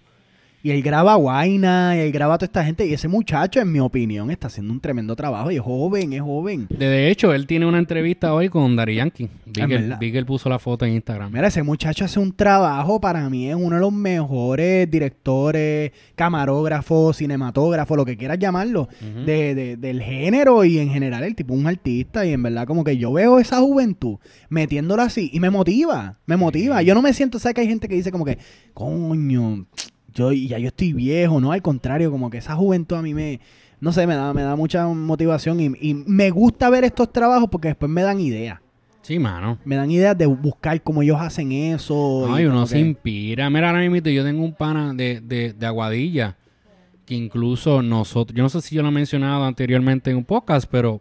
[0.63, 2.85] Y él graba Guaina, y él graba a toda esta gente.
[2.87, 5.51] Y ese muchacho, en mi opinión, está haciendo un tremendo trabajo.
[5.53, 6.67] Y es joven, es joven.
[6.69, 9.29] De, de hecho, él tiene una entrevista hoy con Dari Yankee.
[9.47, 9.99] Vi que, él, verdad.
[10.01, 11.33] vi que él puso la foto en Instagram.
[11.33, 17.17] Mira, ese muchacho hace un trabajo, para mí es uno de los mejores directores, camarógrafos,
[17.19, 18.89] cinematógrafos, lo que quieras llamarlo,
[19.25, 22.67] de, de- del género y en general el tipo es un artista y en verdad
[22.67, 24.19] como que yo veo esa juventud
[24.49, 26.83] metiéndola así y me motiva, me motiva.
[26.83, 28.39] Yo no me siento, ¿sabes que hay gente que dice como que,
[28.75, 29.67] coño,
[30.19, 33.41] yo ya yo estoy viejo, no, al contrario, como que esa juventud a mí me,
[33.81, 37.49] no sé, me da, me da mucha motivación y, y me gusta ver estos trabajos
[37.51, 38.61] porque después me dan ideas.
[39.03, 39.59] Sí, mano.
[39.65, 42.27] Me dan ideas de buscar cómo ellos hacen eso.
[42.31, 43.49] Ay, y uno se inspira.
[43.49, 46.37] Mira, ahora mismo yo tengo un pana de, de, de Aguadilla
[47.07, 50.69] que incluso nosotros, yo no sé si yo lo he mencionado anteriormente en un podcast,
[50.71, 51.01] pero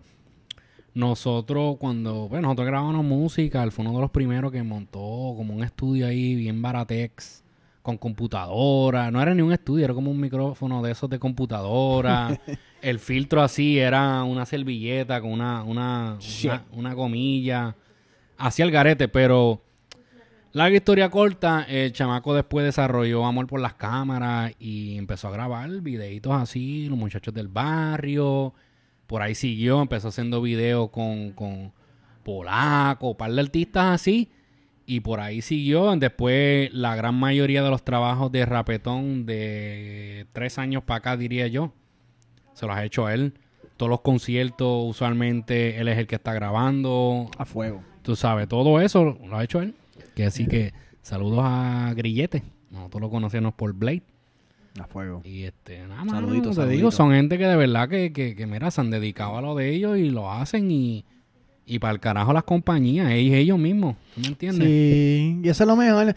[0.93, 4.99] nosotros cuando, bueno, nosotros grabamos música, él fue uno de los primeros que montó
[5.35, 7.43] como un estudio ahí bien baratex
[7.87, 12.37] con computadora, no era ni un estudio, era como un micrófono de esos de computadora.
[12.81, 17.77] el filtro así era una servilleta con una, una, una, una gomilla.
[18.37, 19.61] Hacía el garete, pero
[20.51, 25.69] larga historia corta, el chamaco después desarrolló amor por las cámaras y empezó a grabar
[25.79, 28.53] videitos así, los muchachos del barrio.
[29.07, 31.71] Por ahí siguió, empezó haciendo videos con, con
[32.25, 34.29] Polaco, un par de artistas así.
[34.89, 35.93] Y por ahí siguió.
[35.97, 41.47] Después, la gran mayoría de los trabajos de rapetón de tres años para acá, diría
[41.47, 41.73] yo,
[42.53, 43.33] se los ha hecho él.
[43.75, 47.29] Todos los conciertos, usualmente, él es el que está grabando.
[47.37, 47.83] A fuego.
[48.01, 49.75] Tú sabes, todo eso lo ha hecho él.
[50.15, 52.43] Que así que saludos a Grillete.
[52.71, 54.03] Nosotros lo conocíamos por Blade.
[54.79, 55.21] A fuego.
[55.25, 56.13] Y este, nada más.
[56.13, 59.37] Saluditos, te digo, son gente que de verdad que, que, que, mira, se han dedicado
[59.37, 61.03] a lo de ellos y lo hacen y,
[61.69, 63.97] Y para el carajo las compañías, ellos, ellos mismos.
[64.15, 64.65] ¿tú ¿Me entiendes?
[64.67, 66.15] Sí, y eso es lo mejor.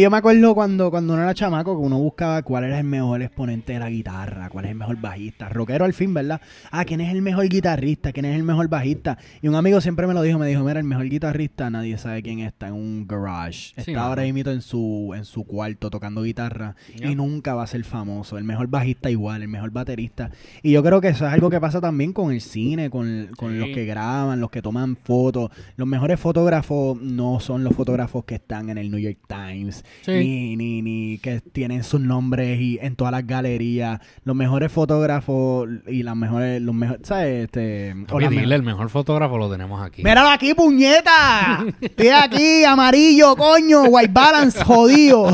[0.00, 3.22] Yo me acuerdo cuando, cuando uno era chamaco que uno buscaba cuál era el mejor
[3.22, 5.48] exponente de la guitarra, cuál es el mejor bajista.
[5.48, 6.40] Rockero al fin, ¿verdad?
[6.72, 8.12] Ah, ¿quién es el mejor guitarrista?
[8.12, 9.16] ¿Quién es el mejor bajista?
[9.40, 12.20] Y un amigo siempre me lo dijo, me dijo, mira, el mejor guitarrista, nadie sabe
[12.24, 13.74] quién está en un garage.
[13.76, 17.66] Sí, está ahora mismo en su, en su cuarto tocando guitarra y nunca va a
[17.68, 18.36] ser famoso.
[18.36, 20.32] El mejor bajista igual, el mejor baterista.
[20.62, 23.52] Y yo creo que eso es algo que pasa también con el cine, con, con
[23.52, 23.58] Sí.
[23.58, 25.50] los que graban, los que toman fotos.
[25.76, 30.12] Los mejores fotógrafos no son los fotógrafos que están en el New York Times, Sí.
[30.12, 34.00] ni, ni, ni que tienen sus nombres y en todas las galerías.
[34.24, 37.44] Los mejores fotógrafos y las mejores, los mejores, ¿sabes?
[37.44, 40.02] Este, o dile, el mejor fotógrafo lo tenemos aquí.
[40.02, 41.64] Míralo aquí, puñeta.
[41.80, 45.30] Estoy aquí, amarillo, coño, white balance, jodido.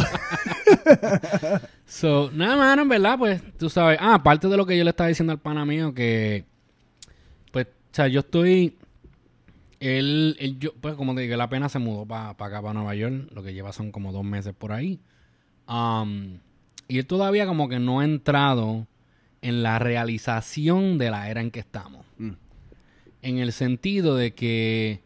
[1.87, 3.99] So, nada, mano, en verdad, pues, tú sabes.
[4.01, 6.45] Ah, aparte de lo que yo le estaba diciendo al pana mío, que.
[7.53, 8.77] Pues, o sea, yo estoy.
[9.85, 12.95] Él, él yo, pues, como te digo, él apenas se mudó para acá, para Nueva
[12.95, 13.29] York.
[13.35, 14.99] Lo que lleva son como dos meses por ahí.
[15.69, 16.39] Um,
[16.89, 18.87] y él todavía, como que no ha entrado
[19.43, 22.07] en la realización de la era en que estamos.
[22.17, 22.33] Mm.
[23.21, 25.01] En el sentido de que.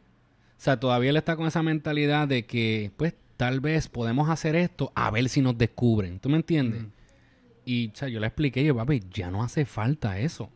[0.57, 4.55] O sea, todavía él está con esa mentalidad de que, pues, tal vez podemos hacer
[4.55, 6.21] esto a ver si nos descubren.
[6.21, 6.85] ¿Tú me entiendes?
[7.64, 10.51] Y, o sea, yo le expliqué, yo, papi, ya no hace falta eso.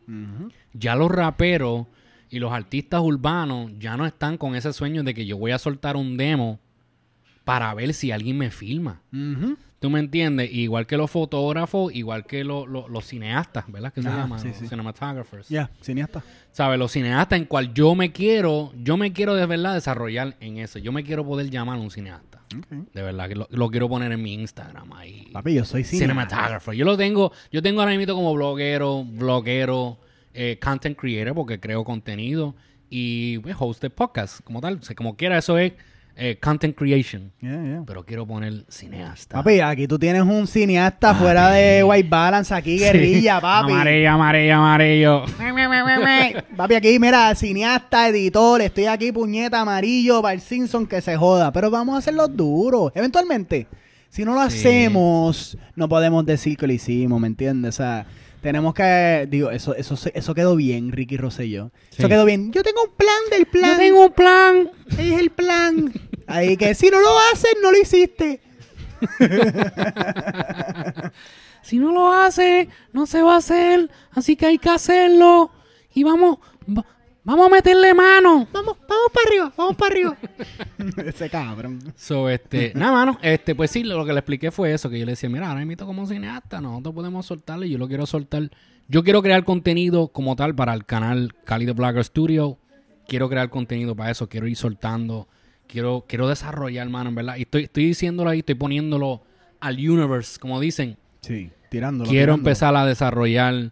[0.73, 1.87] Ya los raperos
[2.35, 5.59] y los artistas urbanos ya no están con ese sueño de que yo voy a
[5.59, 6.59] soltar un demo
[7.43, 9.01] para ver si alguien me filma.
[9.79, 10.49] ¿Tú me entiendes?
[10.53, 13.91] Igual que los fotógrafos, igual que lo- lo- los cineastas, ¿verdad?
[13.91, 14.67] Que se Ajá, llaman sí, Los sí.
[14.69, 15.49] cinematographers.
[15.49, 16.23] Ya, cineasta.
[16.51, 16.79] ¿Sabes?
[16.79, 20.79] Los cineastas en cual yo me quiero, yo me quiero de verdad desarrollar en eso.
[20.79, 22.39] Yo me quiero poder llamar un cineasta.
[22.93, 25.27] De verdad, que lo, lo quiero poner en mi Instagram ahí.
[25.33, 25.83] Papi, yo soy.
[25.83, 26.73] Cinematographer.
[26.75, 29.97] Yo lo tengo, yo tengo ahora mismo como bloguero, bloguero,
[30.33, 32.55] eh, content creator, porque creo contenido
[32.89, 34.75] y pues, host de podcast, como tal.
[34.75, 35.73] O sea, como quiera, eso es
[36.15, 37.31] eh, content creation.
[37.41, 37.83] Yeah, yeah.
[37.87, 39.35] Pero quiero poner cineasta.
[39.37, 43.71] Papi, aquí tú tienes un cineasta fuera de White Balance, aquí guerrilla, papi.
[43.71, 45.23] Amarillo, amarillo, amarillo.
[46.55, 51.51] Papi, aquí, mira, cineasta, editor, estoy aquí, puñeta, amarillo, para el Simpson, que se joda.
[51.51, 53.67] Pero vamos a hacerlo duro, eventualmente.
[54.09, 54.59] Si no lo Sí.
[54.59, 57.73] hacemos, no podemos decir que lo hicimos, ¿me entiendes?
[57.75, 58.05] O sea,
[58.43, 61.71] tenemos que, digo, eso, eso, eso quedó bien, Ricky Rosselló.
[61.97, 62.51] Eso quedó bien.
[62.51, 63.71] Yo tengo un plan del plan.
[63.71, 64.69] Yo tengo un plan.
[64.91, 65.91] Es el plan.
[66.27, 68.39] Ahí que si no lo haces, no lo hiciste.
[71.61, 73.89] Si no lo hace, no se va a hacer.
[74.11, 75.49] Así que hay que hacerlo.
[75.93, 76.85] Y vamos, va-
[77.23, 78.47] vamos a meterle mano.
[78.51, 80.17] Vamos, vamos para arriba, vamos para arriba.
[81.05, 81.93] Ese cabrón.
[81.95, 85.05] So, este, nada, mano, este, pues sí, lo que le expliqué fue eso, que yo
[85.05, 88.49] le decía, mira, ahora mismo como cineasta, nosotros podemos soltarle, yo lo quiero soltar.
[88.87, 92.57] Yo quiero crear contenido como tal para el canal Cali de Blogger Studio.
[93.07, 95.27] Quiero crear contenido para eso, quiero ir soltando,
[95.67, 97.35] quiero, quiero desarrollar, mano, en verdad.
[97.37, 99.21] Y estoy, estoy diciéndolo ahí, estoy poniéndolo
[99.59, 100.97] al universe, como dicen.
[101.21, 102.09] Sí, tirándolo.
[102.09, 102.49] quiero tirándolo.
[102.49, 103.71] empezar a desarrollar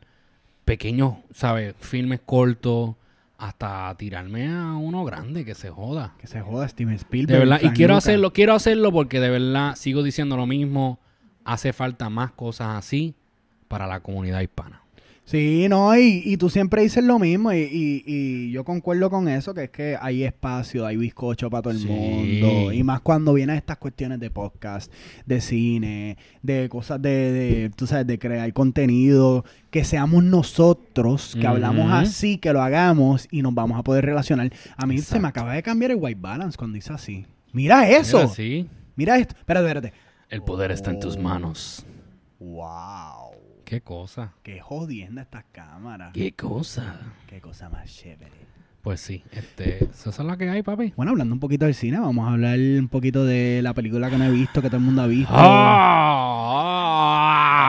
[0.65, 1.75] pequeños, ¿sabes?
[1.79, 2.95] Filmes cortos,
[3.41, 6.13] hasta tirarme a uno grande que se joda.
[6.19, 7.39] Que se joda Steven Spielberg.
[7.39, 10.99] De verdad, y quiero hacerlo, quiero hacerlo porque de verdad sigo diciendo lo mismo.
[11.43, 13.15] Hace falta más cosas así
[13.67, 14.80] para la comunidad hispana.
[15.31, 19.29] Sí, no, y, y tú siempre dices lo mismo, y, y- y yo concuerdo con
[19.29, 21.87] eso, que es que hay espacio, hay bizcocho para todo el Sí.
[21.87, 24.91] mundo, y más cuando vienen estas cuestiones de podcast,
[25.25, 31.47] de cine, de cosas de, de, tú sabes, de crear contenido, que seamos nosotros, que
[31.47, 34.51] hablamos así, que lo hagamos, y nos vamos a poder relacionar.
[34.75, 37.25] A mí se me acaba de cambiar el white balance cuando dice así.
[37.53, 38.67] Mira eso, Mira, sí,
[38.97, 39.93] mira esto, espérate, espérate.
[40.29, 41.21] el poder está en tus Oh.
[41.21, 41.85] manos.
[42.39, 43.20] Wow,
[43.71, 46.11] Qué cosa, qué jodienda estas cámaras.
[46.11, 46.93] qué cosa.
[47.25, 48.33] Qué cosa más chévere.
[48.81, 50.91] Pues sí, este, esa es la que hay, papi.
[50.97, 54.17] Bueno, hablando un poquito del cine, vamos a hablar un poquito de la película que
[54.17, 55.31] no he visto, que todo el mundo ha visto.
[55.33, 56.55] Ah,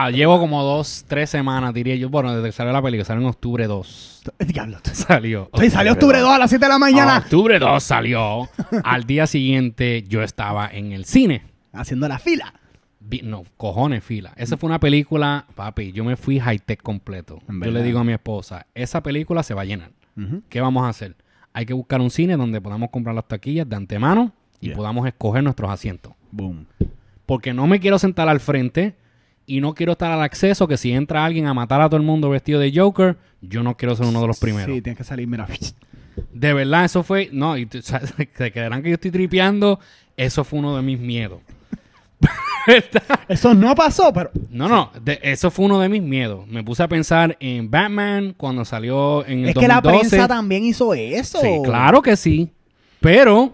[0.07, 2.09] ah, llevo como dos, tres semanas, diría yo.
[2.09, 4.23] Bueno, desde que salió la película, salió en octubre 2.
[4.47, 4.79] Diablo.
[4.91, 5.49] Salió.
[5.57, 7.17] Sí, salió octubre 2 a las 7 de la Ah, mañana.
[7.19, 8.49] octubre 2 salió.
[8.83, 11.43] Al día siguiente yo estaba en el cine.
[11.71, 12.53] Haciendo la fila.
[13.23, 14.33] No, cojones, fila.
[14.37, 17.39] Esa fue una película, papi, yo me fui high-tech completo.
[17.47, 19.91] Yo le digo a mi esposa, esa película se va a llenar.
[20.49, 21.15] ¿Qué vamos a hacer?
[21.53, 24.75] Hay que buscar un cine donde podamos comprar las taquillas de antemano y Yeah.
[24.77, 26.13] podamos escoger nuestros asientos.
[26.31, 26.65] Boom.
[27.25, 28.95] Porque no me quiero sentar al frente
[29.45, 32.05] y no quiero estar al acceso que si entra alguien a matar a todo el
[32.05, 34.73] mundo vestido de Joker, yo no quiero ser uno de los primeros.
[34.73, 35.47] Sí, tienes que salir, mira.
[36.31, 37.29] De verdad, eso fue.
[37.33, 37.81] No, y tú-
[38.37, 39.79] se quedarán que yo estoy tripeando.
[40.15, 41.41] Eso fue uno de mis miedos.
[42.67, 43.19] Verdad.
[43.27, 44.31] Eso no pasó, pero.
[44.49, 46.47] No, no, de- eso fue uno de mis miedos.
[46.47, 50.09] Me puse a pensar en Batman cuando salió en el Es que la 2012.
[50.09, 51.39] prensa también hizo eso.
[51.41, 52.49] Sí, claro que sí.
[52.99, 53.53] Pero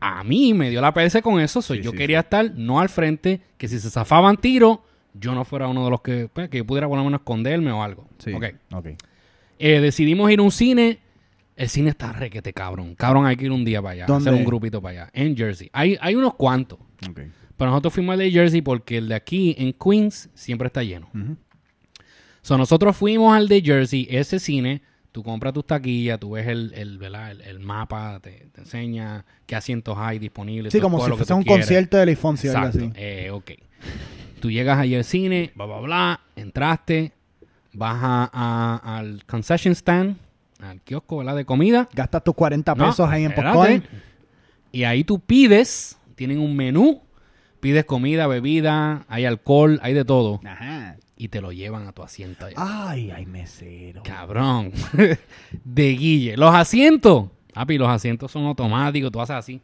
[0.00, 1.60] a mí me dio la perse con eso.
[1.62, 4.82] so yo sí, quería estar no al frente, que si se zafaban tiro,
[5.14, 7.72] yo no fuera uno de los que, pues, que yo pudiera por lo menos esconderme
[7.72, 8.08] o algo.
[8.18, 8.32] Sí.
[8.32, 8.44] Ok.
[8.72, 8.86] Ok.
[9.58, 11.00] Eh, decidimos ir a un cine.
[11.56, 12.94] El cine está requete, cabrón.
[12.94, 14.06] Cabrón, hay que ir un día para allá.
[14.06, 14.28] ¿Dónde?
[14.28, 15.10] Hacer un grupito para allá.
[15.14, 15.70] En Jersey.
[15.72, 16.78] Hay, hay unos cuantos.
[17.08, 17.20] Ok.
[17.56, 21.08] Pero nosotros fuimos al de Jersey porque el de aquí en Queens siempre está lleno.
[21.14, 21.36] Ujú.
[22.42, 26.72] So, nosotros fuimos al de Jersey, ese cine, tú compras tus taquillas, tú ves el,
[26.74, 30.72] el, el, el mapa, te, te enseña qué asientos hay disponibles.
[30.72, 31.64] Sí, como si fuese un quieres.
[31.66, 32.92] concierto de o algo Exacto, así.
[32.94, 33.50] eh, ok.
[34.40, 37.12] Tú llegas allí al cine, bla, bla, bla, entraste,
[37.72, 40.16] vas a- a- al concession stand,
[40.60, 41.34] al kiosco, ¿verdad?
[41.36, 41.88] De comida.
[41.94, 43.82] Gastas tus 40 No, pesos ahí en popcorn.
[44.70, 47.02] Y ahí tú pides, tienen un menú,
[47.60, 50.40] pides comida, bebida, hay alcohol, hay de todo.
[50.44, 50.96] Ajá.
[51.16, 52.56] Y te lo llevan a tu asiento allá.
[52.58, 54.02] Ay, ay, mesero.
[54.02, 54.72] Cabrón.
[55.64, 56.36] de Guille.
[56.36, 57.28] Los asientos.
[57.54, 59.10] Papi, los asientos son automáticos.
[59.10, 59.62] Tú haces así.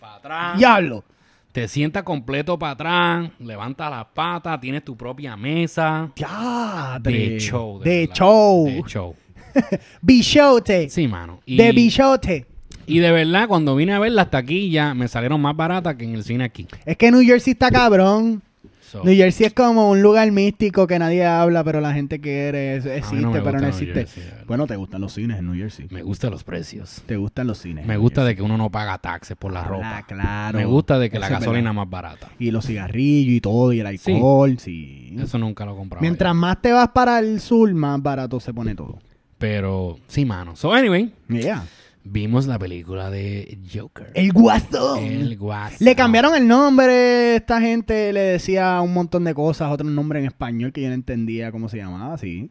[0.00, 0.58] para atrás.
[0.58, 1.04] Diablo.
[1.50, 3.30] Te sientas completo para atrás.
[3.40, 4.60] Levantas las patas.
[4.60, 6.12] Tienes tu propia mesa.
[6.14, 7.30] Diadre.
[7.30, 7.80] De show.
[7.80, 8.14] De verdad.
[8.14, 8.66] show.
[8.66, 9.16] De show.
[10.02, 10.88] Bichote.
[10.88, 11.40] Sí, mano.
[11.44, 12.46] Y, De bichote.
[12.86, 16.14] Y de verdad, cuando vine a ver las taquillas, me salieron más baratas que en
[16.14, 16.66] el cine aquí.
[16.84, 18.42] Es que New Jersey está cabrón.
[18.80, 22.74] So, New Jersey es como un lugar místico que nadie habla, pero la gente quiere.
[22.76, 23.94] Existe, pero no existe.
[23.94, 25.86] Jersey, bueno, te gustan los cines en New Jersey.
[25.90, 27.00] me gustan los precios.
[27.06, 27.86] Te gustan los cines.
[27.86, 29.76] Me gusta de que uno no paga taxes por la Jersey.
[29.78, 29.96] ropa.
[29.96, 30.58] Ah, claro.
[30.58, 31.74] Me gusta de que la Eso es gasolina verdad.
[31.74, 32.28] más barata.
[32.38, 35.16] Y los cigarrillos y todo, y el alcohol, sí.
[35.18, 36.02] Eso nunca lo he comprado.
[36.02, 38.98] Mientras más te vas para el sur, más barato se pone todo.
[39.38, 40.54] Pero sí, mano.
[40.54, 41.64] So, anyway, Yeah.
[42.04, 44.10] Vimos la película de Joker.
[44.14, 44.98] El guasón.
[45.04, 45.78] El Guasón.
[45.80, 50.26] Le cambiaron el nombre, esta gente le decía un montón de cosas, otro nombre en
[50.26, 52.50] español que yo no entendía cómo se llamaba, sí.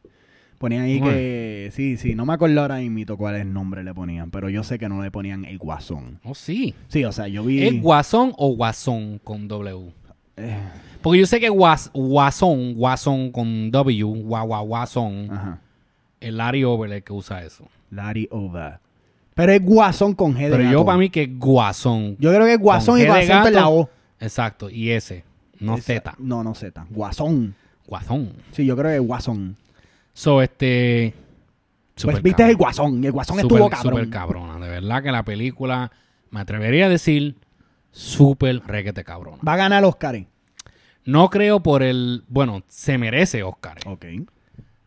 [0.57, 1.15] Ponían ahí Bueno.
[1.15, 4.47] que, sí, sí, no me acuerdo ahora mismo cuál es el nombre le ponían, pero
[4.47, 6.19] yo sé que no le ponían el guasón.
[6.23, 6.75] Oh, sí.
[6.87, 7.63] Sí, o sea, yo vi...
[7.63, 9.91] ¿Es Guasón o Guasón con W?
[10.37, 10.55] Eh,
[11.01, 15.59] Porque yo sé que guas, Guasón, Guasón con W, Gua, Gua, Guasón, ajá,
[16.19, 17.67] el Larry Over el que usa eso.
[17.89, 18.79] Larry Over.
[19.33, 22.17] Pero es guasón con G de Pero yo para mí que es Guasón.
[22.19, 23.69] Yo creo que es guasón Con y G de guasón la.
[23.69, 23.89] O.
[24.19, 25.23] Exacto, y ese,
[25.59, 26.15] no Esa- Z.
[26.19, 26.85] No, no Z.
[26.89, 27.55] Guasón.
[27.87, 28.33] Guasón.
[28.51, 29.55] Sí, yo creo que es guasón.
[30.13, 31.13] So, este...
[32.03, 32.49] Pues viste cabrón.
[32.49, 33.93] el guasón y el guasón Súper- estuvo cabrón.
[33.93, 34.65] súper cabrona.
[34.65, 35.91] De verdad que la película,
[36.31, 37.35] me atrevería a decir,
[37.91, 39.37] súper requete cabrona.
[39.47, 40.25] Va a ganar Oscar.
[41.05, 42.23] No creo por el...
[42.27, 43.77] Bueno, se merece Oscar.
[43.85, 44.05] Ok.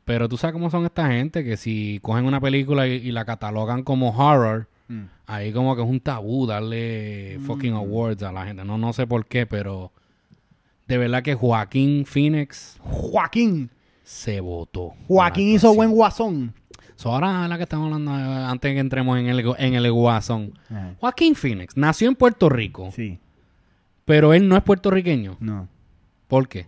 [0.04, 3.24] Pero tú sabes cómo son esta gente, que si cogen una película y, y la
[3.24, 5.04] catalogan como horror, Mm.
[5.26, 8.66] ahí como que es un tabú darle fucking awards a la gente.
[8.66, 9.92] No, no sé por qué, pero
[10.86, 13.70] de verdad que Joaquín Phoenix Joaquín.
[14.02, 14.92] se votó.
[15.08, 16.52] Joaquín hizo buen guasón.
[16.96, 19.90] So, ahora la que estamos hablando eh, antes de que entremos en el, en el
[19.90, 20.52] guasón.
[21.00, 23.18] Joaquín Phoenix nació en Puerto Rico, Sí.
[24.04, 25.38] pero él no es puertorriqueño.
[25.40, 25.66] No.
[26.28, 26.66] ¿Por qué?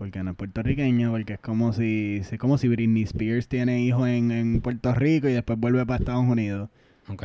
[0.00, 4.08] Porque no es puertorriqueño, porque es como si, es como si Britney Spears tiene hijos
[4.08, 6.70] en, en Puerto Rico y después vuelve para Estados Unidos.
[7.08, 7.24] Ok.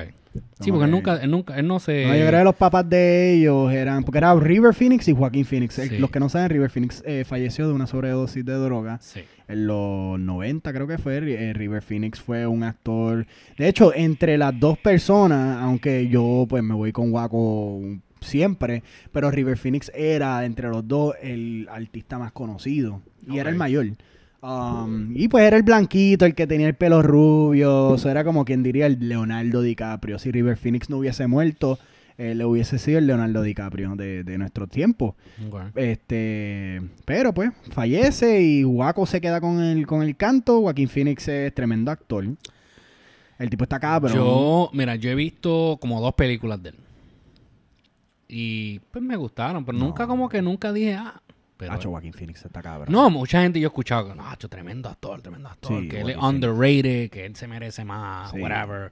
[0.60, 2.06] Sí, porque él nunca, él nunca, él no se...
[2.06, 5.46] No, yo creo que los papás de ellos eran, porque era River Phoenix y Joaquín
[5.46, 5.76] Phoenix.
[5.76, 5.98] Sí.
[5.98, 8.98] Los que no saben, River Phoenix eh, falleció de una sobredosis de droga.
[9.00, 9.22] Sí.
[9.48, 13.26] En los 90 creo que fue, eh, River Phoenix fue un actor.
[13.58, 17.80] De hecho, entre las dos personas, aunque yo pues me voy con Waco
[18.22, 23.56] siempre, pero River Phoenix era entre los dos el artista más conocido y era el
[23.56, 23.88] mayor.
[24.42, 28.24] Um, y pues era el blanquito, el que tenía el pelo rubio, o sea, era
[28.24, 30.20] como quien diría el Leonardo DiCaprio.
[30.20, 31.80] Si River Phoenix no hubiese muerto,
[32.18, 35.16] eh, le hubiese sido el Leonardo DiCaprio de, de nuestro tiempo.
[35.74, 40.62] Este, pero pues fallece y Waco se queda con el con el canto.
[40.62, 42.26] Joaquín Phoenix es tremendo actor.
[43.38, 44.14] El tipo está cabrón.
[44.14, 46.76] Yo, mira, yo he visto como dos películas de él.
[48.28, 51.22] Y pues me gustaron, pero nunca como que nunca dije, ah,
[51.58, 51.74] pero...
[51.74, 52.92] Hacho, Joaquín Phoenix está cabrón.
[52.92, 56.02] no, mucha gente yo he escuchado que, no, Hacho, tremendo actor, tremendo actor, Sí, que
[56.02, 58.40] él es underrated, que él se merece más, Sí.
[58.40, 58.92] whatever.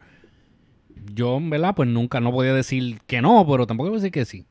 [1.14, 4.12] Yo, en verdad, pues nunca, no podía decir que no, pero tampoco voy a decir
[4.12, 4.46] que sí.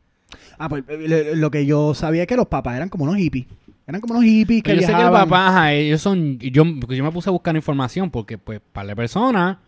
[0.59, 3.47] Ah, pues eh, lo, que yo sabía es que los papás eran como unos hippies.
[3.87, 5.29] Eran como unos hippies que yo sé que el viajaban.
[5.29, 8.97] papá, ajá, ellos son, yo, yo me puse a buscar información porque, pues, para la
[8.97, 9.61] persona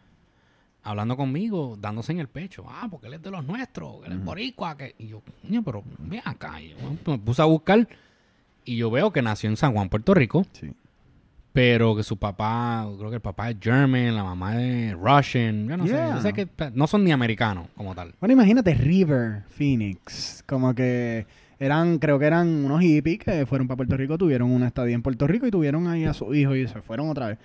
[0.84, 2.64] hablando conmigo, dándose en el pecho.
[2.68, 4.76] Ah, porque él es de los nuestros, que él es boricua.
[4.76, 4.94] Que...
[4.98, 6.60] Y yo, coño, pero ven acá.
[6.60, 7.88] Y yo me puse a buscar
[8.64, 10.70] y yo veo que nació en San Juan, Puerto Rico, Sí.
[11.52, 15.68] pero que su papá, creo que el papá es German, la mamá es Russian.
[15.68, 18.14] Yo no sé, yo sé que no son ni americanos como tal.
[18.20, 20.42] Bueno, imagínate River Phoenix.
[20.46, 21.26] Como que
[21.60, 25.02] Eran, creo que eran unos hippies que fueron para Puerto Rico, tuvieron una estadía en
[25.02, 27.38] Puerto Rico y tuvieron ahí a su hijo y se fueron otra vez.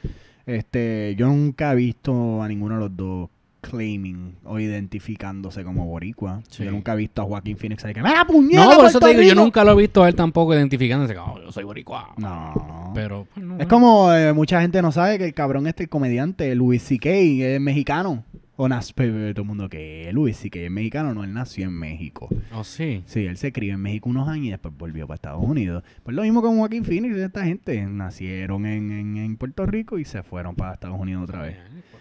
[0.48, 3.30] Este, yo nunca he visto a ninguno de los dos
[3.62, 6.42] claiming o identificándose como boricua.
[6.50, 6.64] Sí.
[6.64, 9.08] Yo nunca he visto a Joaquín Phoenix ahí que ¡Mira, puñeta, No, por eso te
[9.10, 9.42] digo, yo Rico"?
[9.44, 12.14] nunca lo he visto a él tampoco identificándose como, "Oh, yo soy boricua.
[12.18, 12.92] No.
[12.96, 15.90] Pero, pues, no, Es como eh, mucha gente no sabe que el cabrón este, el
[15.90, 18.24] comediante, Louis C.K., es mexicano.
[18.62, 20.60] O nas- pe- pe- todo el mundo que Louis C.K.
[20.60, 22.28] es mexicano, no, él nació en México.
[22.54, 23.04] Oh, sí.
[23.06, 25.82] Sí, él se crió en México unos años y después volvió para Estados Unidos.
[26.04, 27.82] Pues lo mismo con Joaquín Phoenix y esta gente.
[27.86, 31.56] Nacieron en, en- en Puerto Rico y se fueron para Estados Unidos otra vez.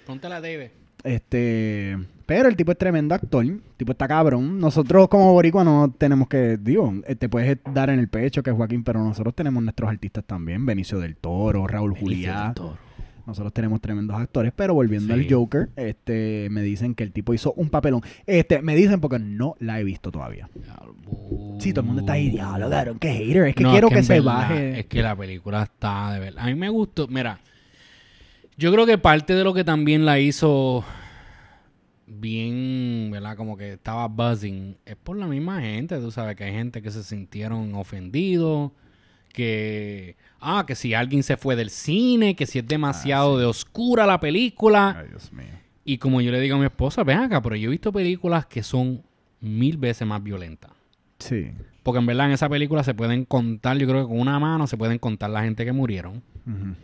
[0.05, 0.71] Pregúntale a David.
[1.05, 1.97] Este,
[2.27, 4.59] pero el tipo es tremendo actor, el tipo está cabrón.
[4.59, 8.51] Nosotros como boricua no tenemos que, digo, eh, te puedes dar en el pecho que
[8.51, 12.53] es Joaquín, pero nosotros tenemos nuestros artistas también, Benicio del Toro, Raúl Juliá.
[13.27, 15.21] Nosotros tenemos tremendos actores, pero volviendo Sí.
[15.21, 18.01] al Joker, este, me dicen que el tipo hizo un papelón.
[18.27, 20.49] Este, me dicen porque no la he visto todavía.
[21.61, 23.49] Sí, todo el mundo está ahí, diablo, cabrón, qué hater.
[23.49, 24.81] Es que No, quiero que, se verdad, baje.
[24.81, 26.43] Es que la película está de verdad.
[26.43, 27.07] A mí me gustó.
[27.09, 27.39] Mira,
[28.59, 30.85] yo creo que parte de lo que también la hizo
[32.07, 33.37] bien, ¿verdad?
[33.37, 34.77] Como que estaba buzzing.
[34.85, 35.99] Es por la misma gente.
[35.99, 38.73] Tú sabes que hay gente que se sintieron ofendidos.
[39.33, 40.17] Que.
[40.41, 44.19] Ah, que si alguien se fue del cine, que si es demasiado de oscura la
[44.19, 44.97] película.
[44.99, 45.47] Ay, Dios mío.
[45.85, 48.45] Y como yo le digo a mi esposa, ven acá, pero yo he visto películas
[48.47, 49.03] que son
[49.41, 50.73] mil veces más violentas.
[51.21, 51.53] Sí.
[51.85, 54.67] Porque en verdad en esa película se pueden contar, yo creo que con una mano
[54.67, 56.23] se pueden contar la gente que murieron.
[56.47, 56.75] Ujú.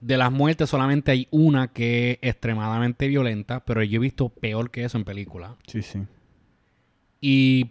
[0.00, 4.70] De las muertes solamente hay una que es extremadamente violenta, pero yo he visto peor
[4.70, 5.52] que eso en películas.
[5.66, 6.00] Sí, sí.
[7.20, 7.70] Y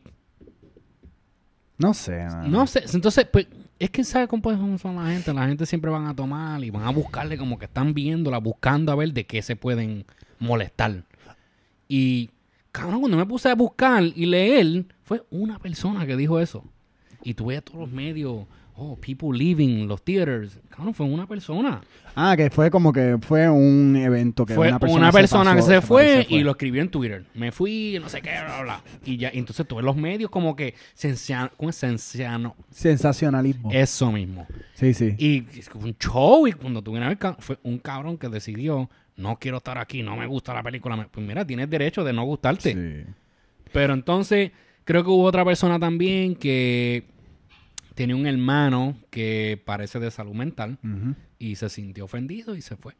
[1.77, 2.25] No sé.
[2.47, 3.47] no sé, entonces, pues,
[3.79, 5.33] es que sabe cómo son la gente.
[5.33, 8.91] La gente siempre van a tomar y van a buscarle como que están viéndola, buscando
[8.91, 10.05] a ver de qué se pueden
[10.37, 11.03] molestar.
[11.87, 12.29] Y,
[12.71, 16.63] cabrón, cuando me puse a buscar y leer, fue una persona que dijo eso.
[17.23, 18.45] Y tú ves todos los medios,
[18.79, 20.59] oh, people leaving, los theaters.
[20.69, 21.81] Cabrón, fue una persona.
[22.15, 25.57] Ah, que fue como que fue un evento que fue una persona, una persona que
[25.57, 27.25] pasó, se fue, y lo escribió en Twitter.
[27.33, 28.83] Me fui, no sé qué, bla, bla.
[29.05, 31.75] Y ya, y entonces tú ves los medios como que sencia- ¿cómo es?
[32.69, 33.69] Sensacionalismo.
[33.71, 34.47] Eso mismo.
[34.73, 35.15] Sí, sí.
[35.17, 39.37] Y un show, y cuando tú vienes a ver, fue un cabrón que decidió, no
[39.37, 41.07] quiero estar aquí, no me gusta la película.
[41.11, 42.73] Pues mira, tienes derecho de no gustarte.
[42.73, 43.11] Sí.
[43.71, 44.51] Pero entonces,
[44.83, 47.03] creo que hubo otra persona también que
[47.99, 50.77] tenía un hermano que parece de salud mental
[51.37, 52.95] y se sintió ofendido y se fue.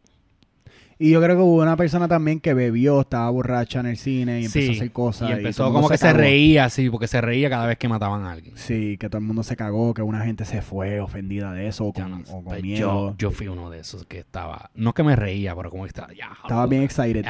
[1.01, 4.41] Y yo creo que hubo una persona también que bebió, estaba borracha en el cine
[4.41, 5.29] y empezó Sí, a hacer cosas.
[5.29, 8.33] Y empezó como que se reía, sí, porque se reía cada vez que mataban a
[8.33, 8.57] alguien.
[8.57, 11.85] Sí, que todo el mundo se cagó, que una gente se fue ofendida de eso
[11.85, 13.11] o Ya con, no- o con miedo.
[13.11, 15.87] yo, yo fui uno de esos que estaba, no que me reía, pero como que
[15.87, 17.25] estaba, ya, Estaba bien excited.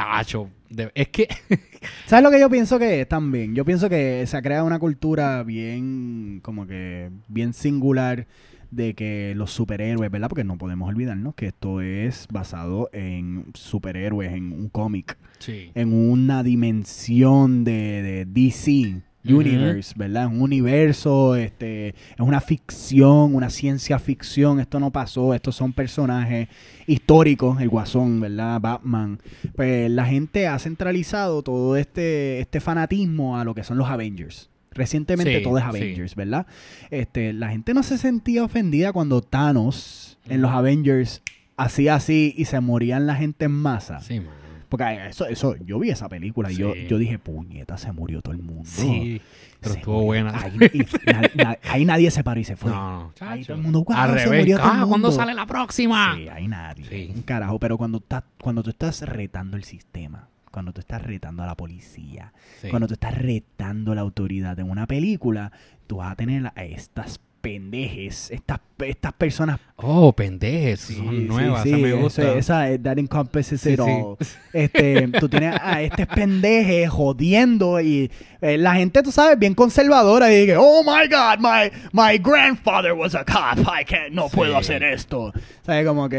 [0.71, 1.27] De- es que
[2.07, 3.53] ¿Sabes lo que yo pienso que es también?
[3.53, 8.25] Yo pienso que se ha creado una cultura bien, como que, bien singular
[8.71, 10.29] de que los superhéroes, ¿verdad?
[10.29, 15.71] Porque no podemos olvidarnos que esto es basado en superhéroes, en un cómic, sí.
[15.75, 19.01] en una dimensión de, de DC.
[19.25, 20.27] Universe, ¿verdad?
[20.27, 24.59] Un universo, este, es una ficción, una ciencia ficción.
[24.59, 26.47] Esto no pasó, estos son personajes
[26.87, 28.61] históricos, el Guasón, ¿verdad?
[28.61, 29.19] Batman.
[29.55, 34.49] Pues la gente ha centralizado todo este, este fanatismo a lo que son los Avengers.
[34.71, 35.69] Recientemente Sí, todo es sí.
[35.69, 36.45] Avengers, ¿verdad?
[36.91, 41.21] Este, la gente no se sentía ofendida cuando Thanos en los Avengers
[41.57, 43.99] hacía así y se morían la gente en masa.
[44.01, 44.29] Sí, man.
[44.69, 46.85] Porque eso, eso, yo vi esa película y yo, Sí.
[46.87, 48.65] yo dije, puñeta, se murió todo el mundo.
[48.65, 49.19] Sí,
[49.59, 50.05] pero Se estuvo murió.
[50.25, 50.39] buena.
[50.39, 52.69] Ahí, y na- na- ahí nadie se paró y se fue.
[52.69, 55.07] No, no, Ahí todo el mundo, "Wow, Al se revés, murió todo el ah, ¿cuándo
[55.07, 55.11] mundo".
[55.11, 56.15] sale la próxima?
[56.15, 56.85] Sí, ahí nadie.
[56.85, 57.11] Sí.
[57.15, 57.57] Un carajo.
[57.57, 60.27] Pero cuando tú estás retando el sistema,
[60.59, 62.67] cuando tú estás retando a la policía, Sí.
[62.69, 65.53] cuando tú estás retando a la autoridad en una película,
[65.87, 71.63] tú vas a tener a estas pendejes, estas, estas personas Oh, pendejes, Sí, son nuevas,
[71.63, 72.33] sí, esa me ese- gusta.
[72.37, 74.17] esa, eh, that encompasses it all.
[74.53, 80.29] Este, tú tienes a este pendeje jodiendo y eh, la gente, tú sabes, bien conservadora
[80.33, 84.57] y dice, oh my God, my, my grandfather was a cop, I can't, no puedo
[84.57, 85.31] hacer esto.
[85.69, 85.85] ¿Sabes?
[85.85, 86.17] Como que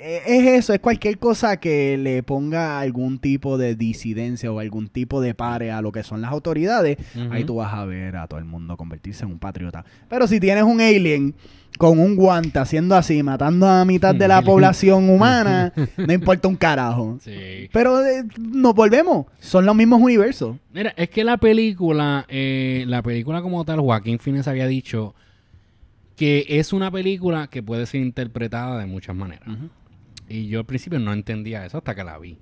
[0.00, 4.88] eh, es eso, es cualquier cosa que le ponga algún tipo de disidencia o algún
[4.88, 6.96] tipo de pare a lo que son las autoridades,
[7.30, 9.84] ahí tú vas a ver a todo el mundo convertirse en un patriota.
[10.08, 11.34] Pero si tienes un alien
[11.76, 16.56] con un guante haciendo así, matando a mitad de la población humana, no importa un
[16.56, 17.18] carajo.
[17.20, 17.68] Sí.
[17.70, 20.56] Pero eh, nos volvemos, son los mismos universos.
[20.72, 25.14] Mira, es que la película, eh, la película como tal, Joaquín Fines había dicho
[26.18, 29.48] que es una película que puede ser interpretada de muchas maneras.
[30.28, 32.36] Y yo al principio no entendía eso hasta que la vi.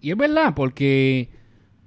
[0.00, 1.28] Y es verdad, porque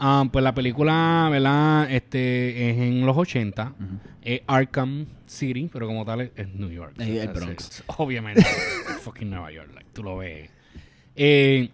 [0.03, 1.91] Ah, pues la película, ¿verdad?
[1.91, 3.75] Este es en los 80.
[4.23, 6.95] Es Arkham City, pero como tal es, es New York.
[6.97, 7.69] El Bronx.
[7.69, 8.41] es- obviamente.
[9.03, 9.69] fucking Nueva York.
[9.75, 10.49] like, tú lo ves.
[11.15, 11.69] Eh,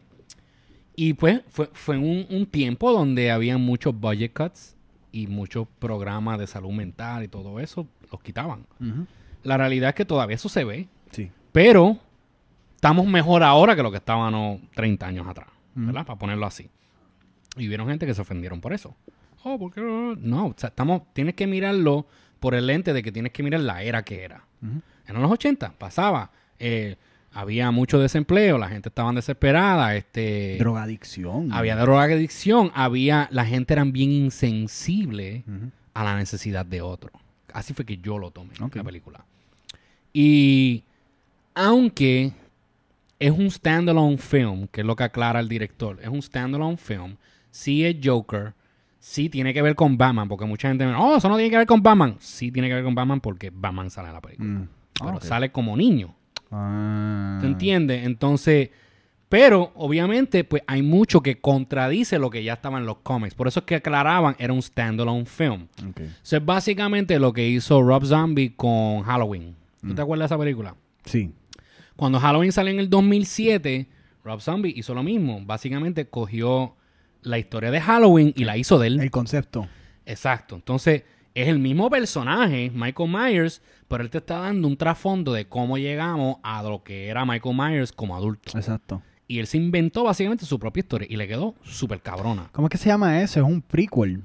[0.95, 4.76] y pues fue, fue un, un tiempo donde había muchos budget cuts
[5.14, 8.66] y muchos programas de salud mental y todo eso los quitaban.
[9.47, 11.31] La realidad es que todavía eso se ve, Sí.
[11.51, 11.97] pero
[12.75, 15.47] estamos mejor ahora que lo que estábamos 30 años atrás.
[15.75, 16.05] ¿verdad?
[16.05, 16.69] Para ponerlo así.
[17.55, 18.95] Y hubieron gente que se ofendieron por eso.
[19.43, 20.47] Oh, ¿por qué no?
[20.47, 22.07] O sea, estamos, tienes que mirarlo
[22.39, 24.43] por el lente de que tienes que mirar la era que era.
[24.61, 26.95] En los 80 pasaba, eh,
[27.31, 31.53] había mucho desempleo, la gente estaba desesperada, este, Drogadicción.
[31.53, 35.43] había drogadicción, había, la gente era bien insensible
[35.93, 37.11] a la necesidad de otro.
[37.53, 38.75] Así fue que yo lo tomé Ok.
[38.75, 39.25] la película.
[40.14, 40.84] Y
[41.53, 42.32] aunque
[43.20, 47.18] es un standalone film, que es lo que aclara el director, es un standalone film,
[47.51, 48.53] sí es Joker,
[48.99, 51.58] sí tiene que ver con Batman, porque mucha gente me oh, eso no tiene que
[51.58, 52.16] ver con Batman.
[52.20, 54.49] Sí tiene que ver con Batman porque Batman sale en la película.
[54.49, 54.70] Mm.
[54.99, 56.16] Pero Ah, sale como niño.
[56.51, 57.38] Ah.
[57.41, 58.05] ¿Te entiendes?
[58.05, 58.70] Entonces,
[59.30, 63.36] pero obviamente, pues hay mucho que contradice lo que ya estaba en los cómics.
[63.36, 65.68] Por eso es que aclaraban, era un standalone film.
[65.89, 65.99] Ok.
[66.24, 69.55] Eso es básicamente lo que hizo Rob Zombie con Halloween.
[69.82, 70.75] ¿Tú te acuerdas de esa película?
[71.05, 71.32] Sí.
[71.95, 73.88] Cuando Halloween salió en el 2007,
[74.23, 75.41] Rob Zombie hizo lo mismo.
[75.45, 76.75] Básicamente cogió
[77.21, 78.99] la historia de Halloween y la hizo de él.
[78.99, 79.67] El concepto.
[80.05, 80.55] Exacto.
[80.55, 81.03] Entonces,
[81.34, 85.78] es el mismo personaje, Michael Myers, pero él te está dando un trasfondo de cómo
[85.78, 88.57] llegamos a lo que era Michael Myers como adulto.
[88.57, 89.01] Exacto.
[89.28, 92.49] Y él se inventó básicamente su propia historia y le quedó súper cabrona.
[92.53, 93.39] ¿Cómo es que se llama eso?
[93.39, 94.23] Es un prequel.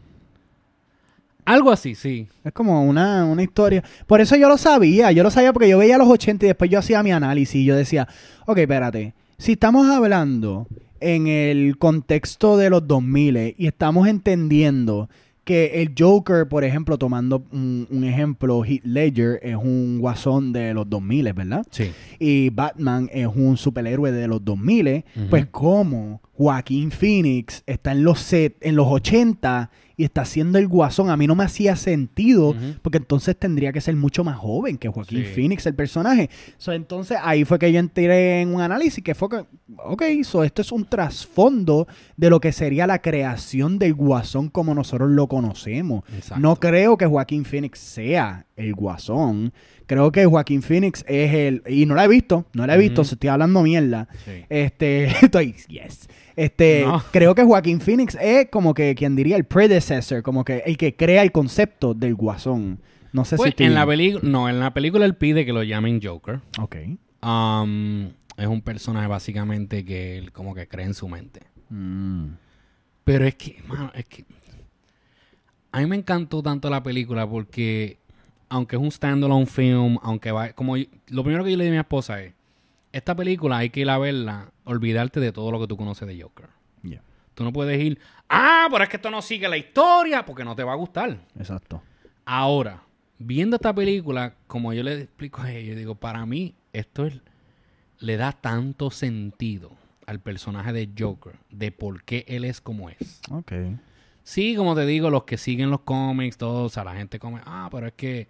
[1.45, 2.29] Algo así, sí.
[2.45, 3.83] Es como una, una historia.
[4.07, 5.11] Por eso yo lo sabía.
[5.13, 7.65] Yo lo sabía porque yo veía los 80 y después yo hacía mi análisis y
[7.65, 8.07] yo decía,
[8.47, 9.15] ok, espérate.
[9.39, 10.69] Si estamos hablando
[11.01, 15.09] en el contexto de los 2000 y estamos entendiendo
[15.45, 20.73] que el Joker, por ejemplo, tomando un, un ejemplo, Heath Ledger es un guasón de
[20.73, 21.67] los 2000, ¿verdad?
[21.73, 21.91] Sí.
[22.21, 25.27] y Batman es un superhéroe de los 2000, Ujú.
[25.29, 30.69] pues como Joaquín Phoenix está en los set, en los 80 y está haciendo el
[30.69, 34.79] guasón, a mí no me hacía sentido porque entonces tendría que ser mucho más joven
[34.79, 35.33] que Joaquín Sí.
[35.35, 36.31] Phoenix el personaje.
[36.57, 39.45] So, entonces ahí fue que yo entré en un análisis que fue que,
[39.77, 41.87] ok, so esto es un trasfondo
[42.17, 46.05] de lo que sería la creación del guasón como nosotros lo conocemos.
[46.15, 46.41] Exacto.
[46.41, 49.53] No creo que Joaquín Phoenix sea el guasón.
[49.87, 51.63] Creo que Joaquín Phoenix es el.
[51.69, 54.09] Y no la he visto, no la he visto, se estoy hablando mierda.
[54.25, 54.45] Sí.
[54.49, 55.05] Este.
[55.23, 55.55] Estoy.
[55.69, 56.09] Yes.
[56.37, 56.85] Este.
[56.87, 57.03] No.
[57.13, 60.95] Creo que Joaquín Phoenix es como que quien diría el predecessor, como que el que
[60.97, 62.81] crea el concepto del guasón.
[63.13, 65.53] No sé Pues, si estoy en la película, no, en la película él pide que
[65.53, 66.41] lo llamen Joker.
[66.59, 66.77] Ok.
[67.23, 68.07] Um,
[68.37, 71.41] es un personaje básicamente que él como que cree en su mente.
[71.69, 72.29] Mm.
[73.05, 74.25] Pero es que, mano, es que
[75.73, 77.99] a mí me encantó tanto la película porque
[78.49, 81.75] aunque es un standalone film, aunque va, como yo- lo primero que yo le dije
[81.75, 82.33] a mi esposa es,
[82.93, 86.21] esta película hay que ir a verla, olvidarte de todo lo que tú conoces de
[86.23, 86.49] Joker.
[86.83, 87.03] Yeah.
[87.35, 90.55] Tú no puedes ir, ah, pero es que esto no sigue la historia, porque no
[90.55, 91.19] te va a gustar.
[91.39, 91.83] Exacto.
[92.25, 92.83] Ahora,
[93.19, 97.21] viendo esta película, como yo le explico a ella, yo digo, para mí esto es-
[97.99, 99.71] le da tanto sentido
[100.07, 103.21] al personaje de Joker, de por qué él es como es.
[103.31, 103.53] Ok.
[104.25, 107.41] Sí, como te digo, los que siguen los cómics, todos, o sea, la gente come,
[107.45, 108.29] ah, pero es que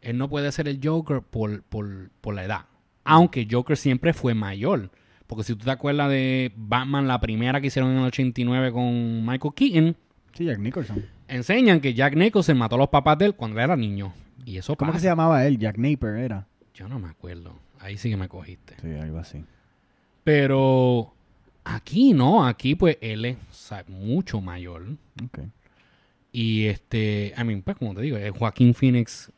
[0.00, 2.66] él no puede ser el Joker por, por, por la edad.
[3.04, 4.90] Aunque Joker siempre fue mayor.
[5.26, 9.24] Porque si tú te acuerdas de Batman, la primera que hicieron en el 89 con
[9.24, 9.96] Michael Keaton,
[10.34, 11.04] Sí, Jack Nicholson.
[11.28, 14.12] enseñan que Jack Nicholson mató a los papás de él cuando él era niño.
[14.44, 15.58] Y eso ¿Cómo que se llamaba él?
[15.58, 16.46] Jack Napier era.
[16.74, 17.56] Yo no me acuerdo.
[17.78, 18.74] Ahí sí que me cogiste.
[18.82, 19.44] Sí, algo así.
[20.24, 21.14] Pero
[21.64, 24.84] aquí no, aquí pues él es o sea, mucho mayor.
[25.24, 25.40] Ok.
[26.32, 29.30] Y este, I mean, pues como te digo, es Joaquín Phoenix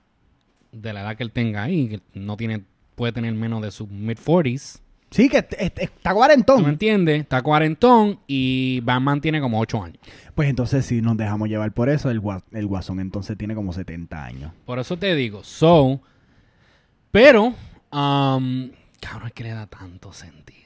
[0.73, 2.63] de la edad que él tenga ahí, que no tiene,
[2.97, 4.81] puede tener menos de sus mid-40s.
[5.13, 6.67] Sí, que est- est- está ¿Tú me cuarentón.
[6.67, 7.21] entiendes?
[7.21, 9.99] Está cuarentón y Batman tiene como 8 años.
[10.35, 13.73] Pues entonces si nos dejamos llevar por eso, el, gua- el guasón entonces tiene como
[13.73, 14.51] 70 años.
[14.65, 16.01] Por eso te digo, so,
[17.13, 17.55] pero,
[17.93, 18.71] um,
[19.01, 20.57] cabrón, es que le da tanto sentido.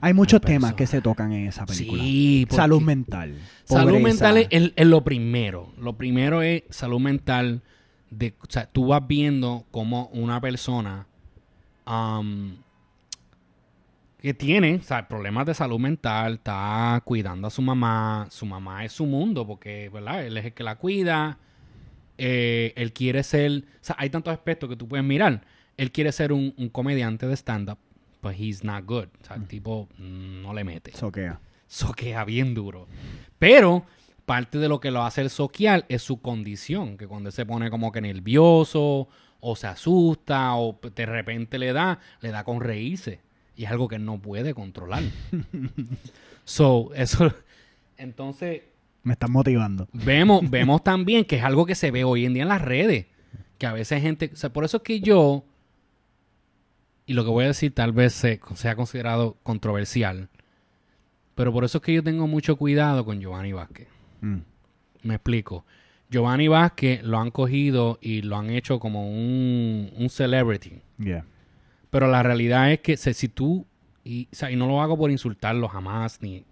[0.00, 2.02] Hay muchos temas que se tocan en esa película.
[2.02, 3.36] Sí, Salud mental.
[3.64, 5.72] Salud mental es, es- es lo primero.
[5.78, 7.62] Lo primero es salud mental.
[8.10, 11.06] De, o sea, tú vas viendo cómo una persona
[11.90, 12.56] um,
[14.20, 18.26] que tiene o sea, problemas de salud mental está cuidando a su mamá.
[18.30, 20.24] Su mamá es su mundo porque, ¿verdad?
[20.26, 21.38] Él es el que la cuida.
[22.18, 23.50] Eh, él quiere ser...
[23.50, 25.42] O sea, hay tantos aspectos que tú puedes mirar.
[25.78, 27.78] Él quiere ser un, un comediante de stand-up,
[28.20, 29.06] but he's not good.
[29.22, 31.40] O sea, el tipo mm, no le mete Soquea.
[31.66, 32.86] soquea bien duro.
[33.38, 33.86] Pero
[34.26, 37.46] parte de lo que lo hace el social es su condición, que cuando él se
[37.46, 39.08] pone como que nervioso
[39.40, 43.20] o se asusta o de repente le da, le da con reírse.
[43.56, 45.02] Y es algo que él no puede controlar.
[46.44, 47.32] so, eso...
[47.96, 48.62] Entonces,
[49.02, 49.88] Me están motivando.
[49.92, 53.06] vemos, vemos también que es algo que se ve hoy en día en las redes.
[53.58, 54.30] Que a veces gente.
[54.32, 55.44] O sea, por eso es que yo.
[57.04, 60.30] Y lo que voy a decir tal vez se- sea considerado controversial.
[61.34, 63.88] Pero por eso es que yo tengo mucho cuidado con Giovanni Vázquez.
[64.22, 64.38] Mm.
[65.02, 65.66] Me explico.
[66.10, 70.80] Giovanni Vázquez lo han cogido y lo han hecho como un, un celebrity.
[70.98, 71.24] Yeah.
[71.90, 73.64] Pero la realidad es que si tú.
[74.04, 76.44] Y, o sea, y no lo hago por insultarlo jamás, ni.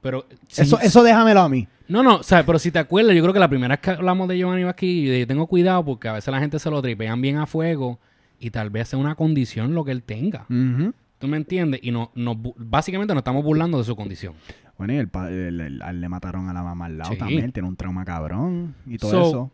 [0.00, 0.26] Pero.
[0.48, 1.66] si- Eso, eso déjamelo a mí.
[1.88, 3.90] no, no, o sea, pero si te acuerdas, yo creo que la primera vez que
[3.90, 7.20] hablamos de Giovanni Vázquez, yo tengo cuidado porque a veces la gente se lo tripean
[7.20, 7.98] bien a fuego
[8.38, 10.46] y tal vez sea una condición lo que él tenga.
[10.50, 10.92] Ujú.
[11.24, 11.80] ¿Tú me entiendes?
[11.82, 14.34] Y no, no, básicamente nos estamos burlando de su condición.
[14.76, 17.16] Bueno, y el el- el- le mataron a la mamá al lado Sí.
[17.18, 17.50] también.
[17.50, 19.50] Tiene un trauma cabrón y todo So, eso.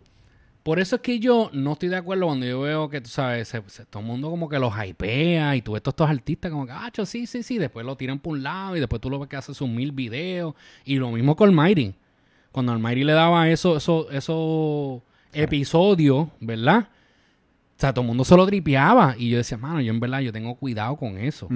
[0.64, 3.46] Por eso es que yo no estoy de acuerdo cuando yo veo que, tú sabes,
[3.46, 6.50] se- se- todo el mundo como que los hypea y tú ves todos estos artistas
[6.50, 9.00] como que, ah, cho, sí, sí, sí, después lo tiran por un lado y después
[9.00, 10.54] tú lo ves que hace sus mil videos.
[10.84, 11.94] Y lo mismo con Almighty.
[12.50, 15.02] Cuando Almighty le daba eso, eso, esos
[15.32, 16.88] episodios, ¿verdad?
[17.80, 19.14] O sea, todo el mundo se lo tripeaba.
[19.16, 21.48] Y yo decía, mano, yo en verdad yo tengo cuidado con eso.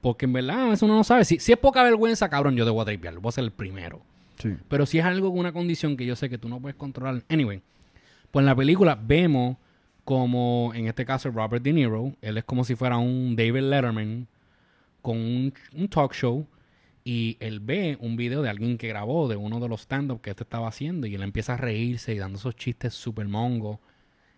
[0.00, 1.24] Porque en verdad a veces uno no sabe.
[1.24, 3.16] Si, si es poca vergüenza, cabrón, yo te voy a tripear.
[3.20, 4.02] Voy a ser el primero.
[4.38, 4.56] Sí.
[4.66, 7.22] Pero si es algo con una condición que yo sé que tú no puedes controlar.
[7.28, 7.62] Anyway,
[8.32, 9.56] pues en la película vemos
[10.02, 14.26] como, en este caso, Robert De Niro, él es como si fuera un David Letterman
[15.00, 16.44] con un, un talk show
[17.04, 20.30] y él ve un video de alguien que grabó de uno de los stand-up que
[20.30, 23.78] este estaba haciendo y él empieza a reírse y dando esos chistes super mongo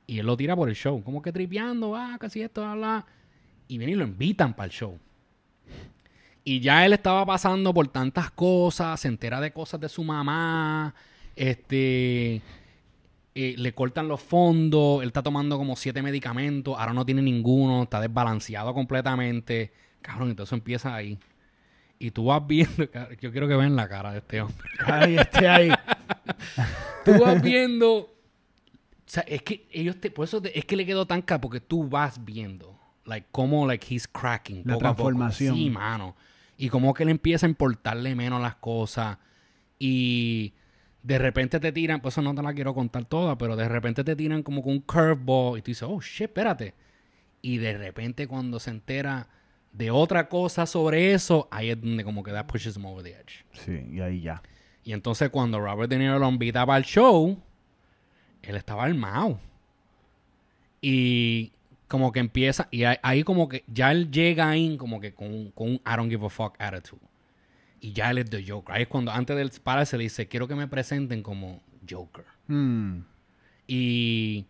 [0.07, 3.07] y él lo tira por el show, como que tripeando, ah, casi esto, bla, bla.
[3.69, 4.99] Y viene y lo invitan para el show.
[6.45, 10.95] Y ya él estaba pasando por tantas cosas, se entera de cosas de su mamá,
[11.35, 12.43] este,
[13.35, 17.85] eh, le cortan los fondos, él está tomando como siete medicamentos, ahora no tiene ninguno,
[17.85, 19.73] está desbalanceado completamente.
[20.03, 21.19] Cabrón, entonces empieza ahí.
[21.99, 22.85] Y tú vas viendo,
[23.21, 24.69] yo quiero que vean la cara de este hombre.
[25.19, 25.71] Este ahí.
[27.05, 28.14] Tú vas viendo,
[29.07, 31.41] o sea, es que ellos te, por eso te- es que le quedó tan caro,
[31.43, 34.63] porque tú vas viendo, like, cómo, like, he's cracking.
[34.65, 35.09] La poco a poco.
[35.09, 35.55] transformación.
[35.57, 36.17] Sí, mano.
[36.57, 39.19] Y como que él empieza a importarle menos las cosas.
[39.79, 40.55] Y
[41.03, 44.05] de repente te tiran, pues eso no te la quiero contar toda, pero de repente
[44.05, 46.75] te tiran como con un curveball y tú dices, oh shit, espérate.
[47.43, 49.29] Y de repente cuando se entera
[49.73, 53.11] de otra cosa sobre eso, ahí es donde como que that pushes him over the
[53.11, 53.45] edge.
[53.53, 54.41] Sí, y ahí ya.
[54.85, 57.39] Y entonces cuando Robert De Niro lo invita para el show,
[58.49, 59.39] él estaba armado.
[60.81, 61.53] Y
[61.89, 65.51] como que empieza, y ahí, como que ya él llega ahí como que con, un-
[65.53, 67.03] con un I don't give a fuck attitude.
[67.81, 68.75] Y ya él es The Joker.
[68.75, 72.25] Ahí es cuando antes del pararse le dice, quiero que me presenten como Joker.
[72.49, 73.01] Mm.
[73.67, 74.47] Y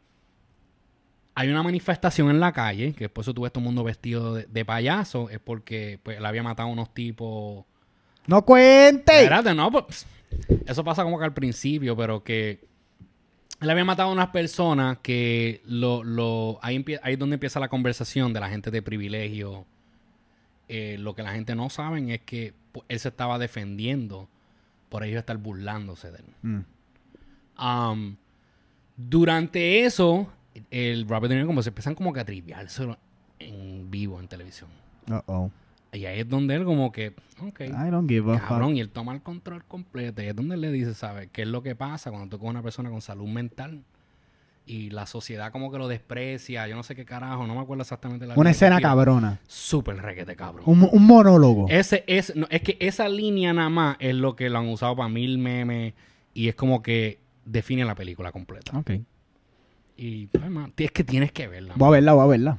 [1.35, 4.35] hay una manifestación en la calle, que por eso tú ves todo el mundo vestido
[4.35, 7.65] de, de payaso, es porque pues, él había matado a unos tipos
[8.27, 9.23] ¡No cuente!
[9.23, 10.07] Espérate, no, pues,
[10.67, 12.65] eso pasa como que al principio, pero que
[13.61, 17.69] él había matado a unas personas que lo, lo, ahí, ahí es donde empieza la
[17.69, 19.67] conversación de la gente de privilegio.
[20.69, 22.55] Eh, lo que la gente no saben es que
[22.89, 24.29] él se estaba defendiendo
[24.89, 26.25] por ellos estar burlándose de él.
[26.43, 26.65] Mm.
[27.63, 28.17] Um,
[28.97, 30.33] durante eso,
[30.71, 32.99] el Robert De Niro como se empiezan como que a triviárselo
[33.39, 34.71] en vivo en televisión.
[35.09, 35.51] Uh-oh.
[35.95, 37.61] Y ahí es donde él como que, ok.
[37.61, 38.77] I don't give a Cabrón, fuck.
[38.77, 40.23] y él toma el control completo.
[40.23, 41.29] Y es donde él le dice, ¿sabes?
[41.33, 43.83] ¿Qué es lo que pasa cuando tú con una persona con salud mental?
[44.67, 46.67] Y la sociedad como que lo desprecia.
[46.67, 49.39] Yo no sé qué carajo, no me acuerdo exactamente la Una escena cabrona.
[49.47, 50.65] Súper requete, cabrón.
[50.67, 51.67] Un, un monólogo.
[51.69, 54.97] Ese es, no, es que esa línea nada más es lo que lo han usado
[54.97, 55.93] para mil memes.
[56.33, 58.77] Y es como que define la película completa.
[58.79, 58.93] Ok.
[59.97, 61.75] Y pues, man, es que tienes que verla.
[61.77, 62.59] Voy a verla, voy a verla.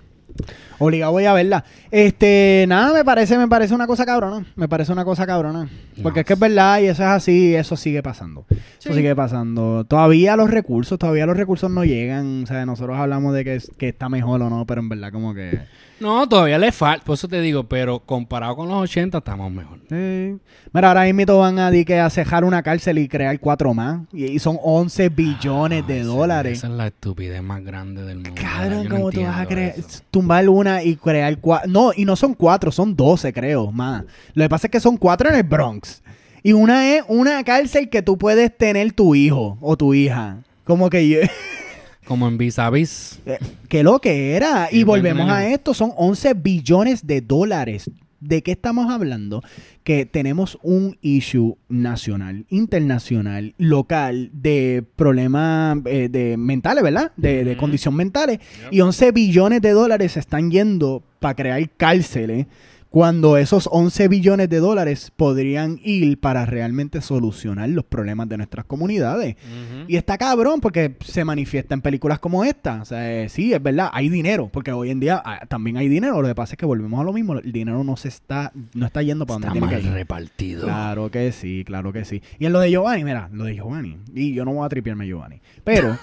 [0.80, 1.64] Obligado voy a verla.
[1.92, 4.46] Este, nada, me parece, me parece una cosa cabrona.
[4.56, 5.70] Me parece una cosa cabrona.
[6.04, 6.22] Porque No.
[6.22, 8.46] es que es verdad y eso es así, eso sigue pasando.
[8.80, 9.86] Eso sigue pasando.
[9.86, 12.44] Todavía los recursos, todavía los recursos no llegan.
[12.44, 15.34] O sea, nosotros hablamos de que, que está mejor o no, pero en verdad como
[15.34, 15.60] que...
[16.00, 19.80] No, todavía le falta, por eso te digo, pero comparado con los 80 estamos mejor.
[19.90, 20.38] Sí.
[20.74, 24.02] Mira, ahora mismo van a, que a cejar una cárcel y crear cuatro más.
[24.12, 26.58] Y, y son 11 billones de dólares.
[26.58, 28.34] Esa es la estupidez más grande del mundo.
[28.42, 30.02] Cabrón, Yo no ¿cómo tú vas a eso.
[30.12, 31.70] Tumbar una y crear cuatro.
[31.72, 34.04] No, y no son cuatro, son doce, creo, más.
[34.34, 36.04] Lo que pasa es que son cuatro en el Bronx.
[36.44, 40.40] Y una es una cárcel que tú puedes tener tu hijo o tu hija.
[40.66, 41.20] Como que yo-
[42.06, 43.20] Como en Vis a Vis.
[43.68, 44.70] ¿Qué lo que era?
[44.72, 47.90] Y volvemos a esto, son 11 billones de dólares
[48.26, 49.44] ¿De qué estamos hablando?
[49.84, 57.12] Que tenemos un issue nacional, internacional, local, de problemas eh, de mentales, ¿verdad?
[57.18, 58.40] De, de condición mentales.
[58.72, 62.48] Y 11 billones de dólares se están yendo para crear cárceles
[62.96, 68.64] cuando esos 11 billones de dólares podrían ir para realmente solucionar los problemas de nuestras
[68.64, 69.36] comunidades.
[69.36, 69.84] Ujú.
[69.90, 72.82] Y está cabrón porque se manifiesta en películas como esta.
[72.82, 75.90] O sea, eh, sí, es verdad, hay dinero, porque hoy en día ah, también hay
[75.90, 76.22] dinero.
[76.22, 78.86] Lo que pasa es que volvemos a lo mismo, el dinero no se está, no
[78.86, 79.94] está yendo para Está donde tiene mal que ir.
[79.94, 80.64] repartido.
[80.64, 82.22] Claro que sí, claro que sí.
[82.40, 83.98] Y en lo de Giovanni, mira, lo de Giovanni.
[84.14, 85.42] Y yo no voy a tripearme a Giovanni.
[85.66, 85.98] Pero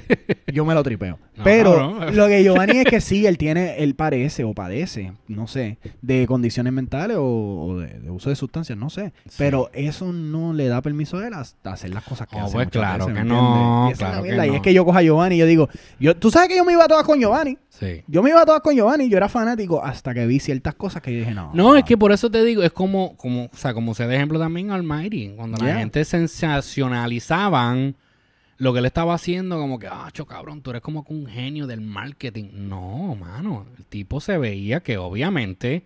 [0.50, 1.18] yo me lo tripeo.
[1.36, 5.46] No, pero lo que Giovanni es que sí, él tiene, él parece o padece, no
[5.46, 9.12] sé, de condiciones mentales o, o de, de uso de sustancias, no sé.
[9.26, 9.34] Sí.
[9.38, 12.54] Pero eso no le da permiso a él a, hacer las cosas que Oh, hace.
[12.54, 13.90] pues claro veces, que ¿me no?
[13.90, 14.28] Y claro que.
[14.34, 14.54] Y no.
[14.54, 15.68] es que yo cojo a Giovanni y yo digo,
[15.98, 17.58] yo, tú sabes que yo me iba a todas con Giovanni.
[17.68, 18.02] Sí.
[18.08, 21.00] Yo me iba a todas con Giovanni, yo era fanático hasta que vi ciertas cosas
[21.02, 21.50] que yo dije, no.
[21.54, 24.16] No, es que por eso te digo, es como, como, o sea, como se de
[24.16, 25.74] ejemplo también Almighty, cuando Yeah.
[25.74, 27.96] la gente sensacionalizaban
[28.58, 31.80] lo que él estaba haciendo, como que, ah, cabrón, tú eres como un genio del
[31.80, 32.46] marketing.
[32.54, 35.84] No, mano, el tipo se veía que obviamente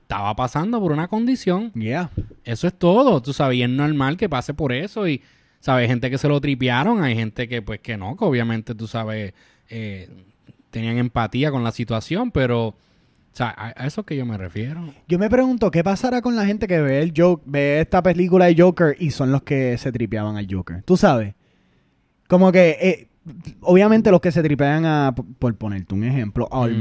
[0.00, 1.72] estaba pasando por una condición.
[1.72, 2.10] Yeah.
[2.44, 5.22] Eso es todo, tú sabes, y es normal que pase por eso y,
[5.60, 8.86] sabes, gente que se lo tripearon, hay gente que pues que no, que obviamente tú
[8.86, 9.32] sabes,
[9.70, 10.08] eh,
[10.70, 12.76] tenían empatía con la situación, pero, o
[13.32, 14.92] sea, a, eso es que yo me refiero.
[15.06, 18.46] Yo me pregunto, ¿qué pasará con la gente que ve el Joker, ve esta película
[18.46, 20.82] de Joker y son los que se tripeaban al Joker?
[20.82, 21.34] ¿Tú sabes?
[22.26, 23.08] Como que, eh,
[23.60, 26.80] obviamente los que se tripean a, por ponerte un ejemplo, a Mm.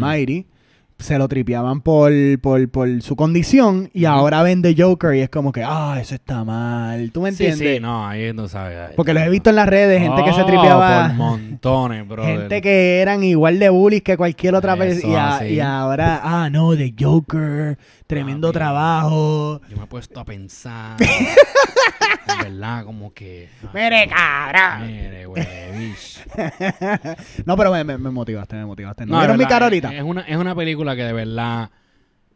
[1.02, 5.30] Se lo tripeaban por, por, por su condición y ahora ven The Joker y es
[5.30, 7.12] como que, ah, eso está mal.
[7.12, 7.76] ¿Tú me Sí, entiendes?
[7.78, 8.92] sí, no, ahí no sabes.
[8.96, 11.08] Porque los he visto en las redes, gente que se Oh, tripeaba...
[11.08, 12.24] Por montones, bro.
[12.24, 15.46] Gente que eran igual de bullies que cualquier otra persona.
[15.46, 17.78] Y, ahora, ah, no, The Joker,
[18.08, 19.62] tremendo trabajo.
[19.70, 20.98] Yo me he puesto a pensar.
[21.02, 23.50] en verdad, como que.
[23.74, 24.88] Mire, cabrón.
[24.88, 25.42] Mire, güey,
[27.46, 29.06] no, pero me, me- me motivaste, me motivaste.
[29.06, 29.94] ¿No, de vieron mi cara ahorita?
[29.94, 31.70] Es una, es una película que de verdad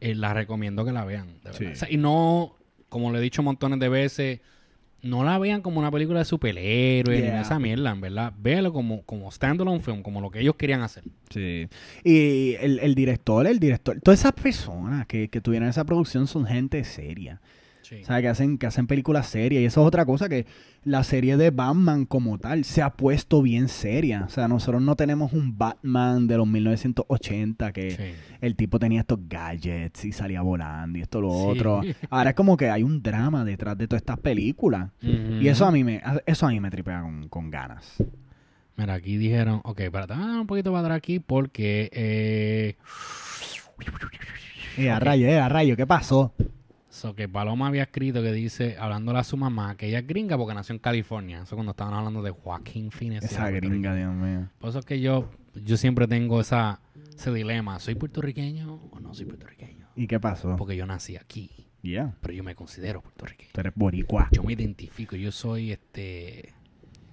[0.01, 1.28] eh, la recomiendo que la vean.
[1.43, 1.58] de verdad.
[1.60, 1.66] Sí.
[1.66, 2.56] O sea, y no,
[2.89, 4.39] como le he dicho montones de veces,
[5.01, 7.41] no la vean como una película de superhéroes ni Yeah.
[7.41, 8.34] esa mierda, en verdad.
[8.38, 11.03] Véalo como, como standalone film, como lo que ellos querían hacer.
[11.30, 11.68] Sí.
[12.03, 16.45] Y el, el director, el director, todas esas personas que, que tuvieron esa producción son
[16.47, 17.39] gente seria.
[17.88, 18.01] Sí.
[18.01, 19.61] O sea, que hacen, que hacen películas serias.
[19.61, 20.47] Y eso es otra cosa que
[20.83, 24.23] la serie de Batman como tal se ha puesto bien seria.
[24.25, 28.03] O sea, nosotros no tenemos un Batman de los 1980 que Sí.
[28.41, 31.43] el tipo tenía estos gadgets y salía volando y esto lo Sí.
[31.47, 31.81] otro.
[32.09, 34.89] Ahora es como que hay un drama detrás de todas estas películas.
[35.01, 38.01] Y eso a mí me, eso a mí me tripea con, con ganas.
[38.77, 42.75] Mira, aquí dijeron, ok, espérate, vamos a dar un poquito para atrás aquí porque eh,
[44.77, 46.33] Eh, a rayo, eh, a rayo, ¿qué pasó?
[46.95, 50.37] So que Paloma había escrito que dice, hablándole a su mamá, que ella es gringa
[50.37, 51.41] porque nació en California.
[51.43, 53.25] Eso cuando estaban hablando de Joaquín Phoenix.
[53.25, 53.95] Esa gringa, Rico.
[53.95, 54.49] Dios mío.
[54.57, 56.79] Por eso es que yo, yo siempre tengo esa,
[57.15, 59.87] ese dilema, ¿soy puertorriqueño o no soy puertorriqueño?
[59.95, 60.55] ¿Y qué pasó?
[60.55, 61.51] Porque yo nací aquí,
[61.83, 63.51] Ya, pero yo me considero puertorriqueño.
[63.53, 64.29] tú eres boricua.
[64.31, 66.55] Yo me identifico, yo soy este...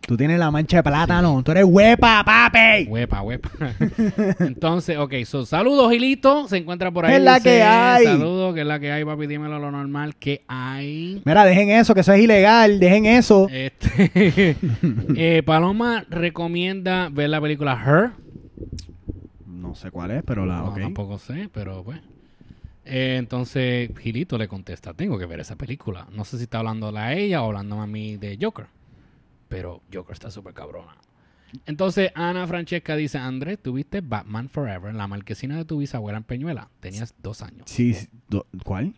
[0.06, 1.42] Tú tienes la mancha de plátano.
[1.44, 2.86] Tú eres huepa, papi.
[2.88, 3.50] Huepa, huepa.
[4.40, 6.48] Entonces, ok, so, saludos, Gilito.
[6.48, 7.12] Se encuentra por ahí.
[7.12, 8.04] ¿Qué es la dice, que hay?
[8.04, 9.26] Saludos, que es la que hay, papi.
[9.28, 11.22] Dímelo lo normal que hay.
[11.24, 12.80] Mira, dejen eso, que eso es ilegal.
[12.80, 13.48] Dejen eso.
[13.48, 14.56] Este,
[15.16, 18.10] eh, Paloma recomienda ver la película Her.
[19.46, 22.00] No sé cuál es, pero la, No, tampoco sé, pero pues.
[22.84, 26.08] Eh, entonces, Gilito le contesta, tengo que ver esa película.
[26.12, 28.66] No sé si está hablando a ella o hablando a mí de Joker.
[29.52, 30.96] Pero Joker está súper cabrona.
[31.66, 36.24] Entonces, Ana Francesca dice, Andrés, tuviste Batman Forever en la marquesina de tu bisabuela en
[36.24, 36.70] Peñuela.
[36.80, 37.64] Tenías dos años.
[37.66, 38.94] Sí, sí, do- ¿cuál?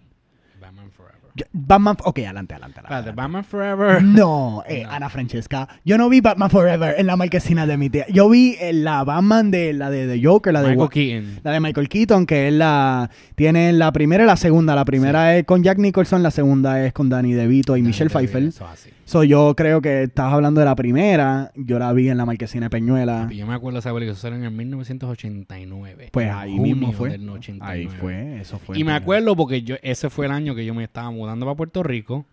[0.61, 1.24] Batman Forever.
[1.53, 1.97] Batman.
[2.05, 2.80] Ok, adelante, adelante.
[2.85, 3.11] adelante.
[3.12, 4.03] Batman Forever.
[4.03, 4.91] No, eh, No.
[4.91, 5.68] Ana Francesca.
[5.85, 8.07] Yo no vi Batman Forever en la marquesina de mi tía.
[8.09, 11.41] Yo vi eh, la Batman de la de, The Joker, la de, Michael Wa- Keaton.
[11.43, 13.11] la de Michael Keaton, que es la.
[13.35, 14.74] Tiene la primera y la segunda.
[14.74, 18.43] La primera es con Jack Nicholson, la segunda es con Danny DeVito y Michelle Pfeiffer.
[18.45, 18.91] Eso así.
[19.07, 21.53] So, yo creo que estás hablando de la primera.
[21.57, 23.28] Yo la vi en la marquesina de Peñuela.
[23.30, 26.09] Y yo me acuerdo de esa película, eso salió en el 1989.
[26.12, 27.11] Pues ahí mismo fue.
[27.11, 27.70] del 89.
[27.70, 28.78] Ahí fue, eso fue.
[28.78, 31.55] Y me acuerdo porque yo ese fue el año que yo me estaba mudando para
[31.55, 32.27] Puerto Rico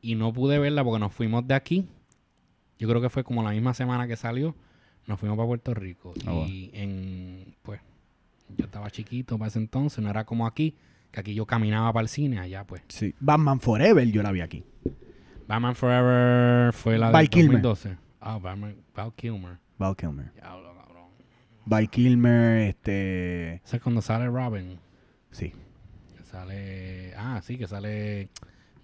[0.00, 1.88] y no pude verla porque nos fuimos de aquí.
[2.78, 4.54] Yo creo que fue como la misma semana que salió.
[5.06, 6.14] Nos fuimos para Puerto Rico.
[6.26, 7.80] Ah, y en, pues,
[8.56, 10.74] yo estaba chiquito para ese entonces, no era como aquí,
[11.10, 12.82] que aquí yo caminaba para el cine, allá pues.
[12.88, 13.14] Sí.
[13.20, 14.64] Batman Forever, yo la vi aquí.
[15.46, 17.62] Batman Forever fue la de Val Kilmer.
[17.62, 17.96] 2012.
[18.20, 19.58] Ah, Batman, Val Kilmer.
[19.78, 20.32] Val Kilmer.
[20.32, 21.10] Diablo, cabrón.
[21.64, 23.54] Val Kilmer, este.
[23.64, 24.78] Ese es cuando sale Robin.
[25.30, 25.52] Sí.
[26.30, 27.14] Sale.
[27.16, 28.28] Ah, sí, que sale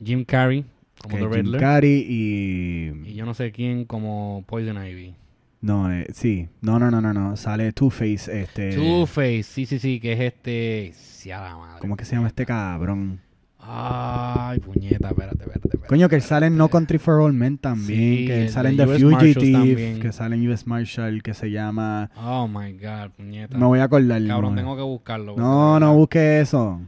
[0.03, 0.65] Jim Carrey
[1.03, 1.61] como The Jim Riddler.
[1.61, 3.09] Carrey y...
[3.09, 5.15] Y yo no sé quién como Poison Ivy.
[5.61, 6.49] No, eh, sí.
[6.61, 7.37] No, no, no, no, no.
[7.37, 8.75] Sale Two-Face, este...
[8.75, 10.93] Two-Face, sí, sí, sí, que es este.
[10.95, 11.81] Sí, a la madre.
[11.81, 13.21] ¿Cómo que se llama este cabrón?
[13.65, 15.69] Ay, puñeta, espérate, espérate.
[15.69, 16.69] espérate Coño, que él sale en No.
[16.69, 18.01] Country for All Men también.
[18.01, 20.01] Sí, que él sale en The US Fugitive.
[20.01, 21.23] Que sale en US Marshal.
[21.23, 22.11] Que se llama...
[22.17, 23.57] Oh my god, puñeta.
[23.57, 24.21] Me voy a acordar.
[24.27, 24.61] Cabrón, no.
[24.61, 25.37] tengo que buscarlo.
[25.37, 26.81] No, no busque eso.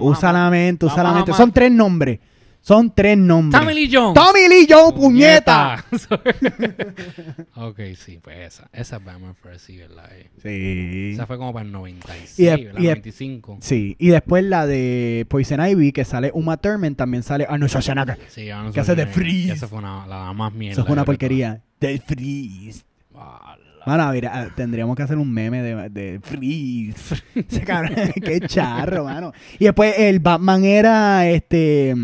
[0.00, 1.32] Usa a- la mente, usa la mente.
[1.32, 2.18] Son tres nombres.
[2.62, 3.58] Son tres nombres.
[3.58, 4.12] Tommy Lee Jones.
[4.14, 5.82] Tommy Lee Jones, puñeta.
[7.56, 8.68] ok, sí, pues esa.
[8.72, 10.10] Esa es Batman Forever, sí, ¿verdad?
[10.12, 11.10] Eh, Sí.
[11.14, 12.80] Esa fue como para el 96, Y de- ¿verdad?
[12.80, 13.58] y de- 95.
[13.62, 18.18] Sí, y después la de Poison Ivy, que sale Uma Thurman, también sale Arnold Schwarzenegger.
[18.28, 19.52] Sí, Arnold que hace Schwarzenegger, Freeze.
[19.54, 20.72] Esa fue una, la más mierda.
[20.74, 21.62] Eso fue una porquería.
[21.80, 22.84] De Freeze.
[23.86, 27.22] Mano, mira, ah, tendríamos que hacer un meme de, de Freeze.
[27.34, 29.32] Ese cabrón, qué charro, mano.
[29.58, 31.94] Y después el Batman era este.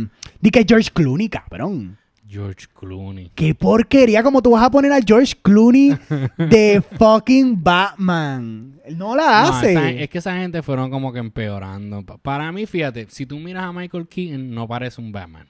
[0.40, 1.98] Di que George Clooney, cabrón.
[2.28, 3.30] George Clooney.
[3.36, 5.96] Qué porquería, como tú vas a poner a George Clooney
[6.36, 8.80] de fucking Batman.
[8.96, 9.70] No la No, hace.
[9.72, 12.02] esa- es que esa gente fueron como que empeorando.
[12.04, 15.46] Pa- Para mí, fíjate, si tú miras a Michael Keaton, no parece un Batman.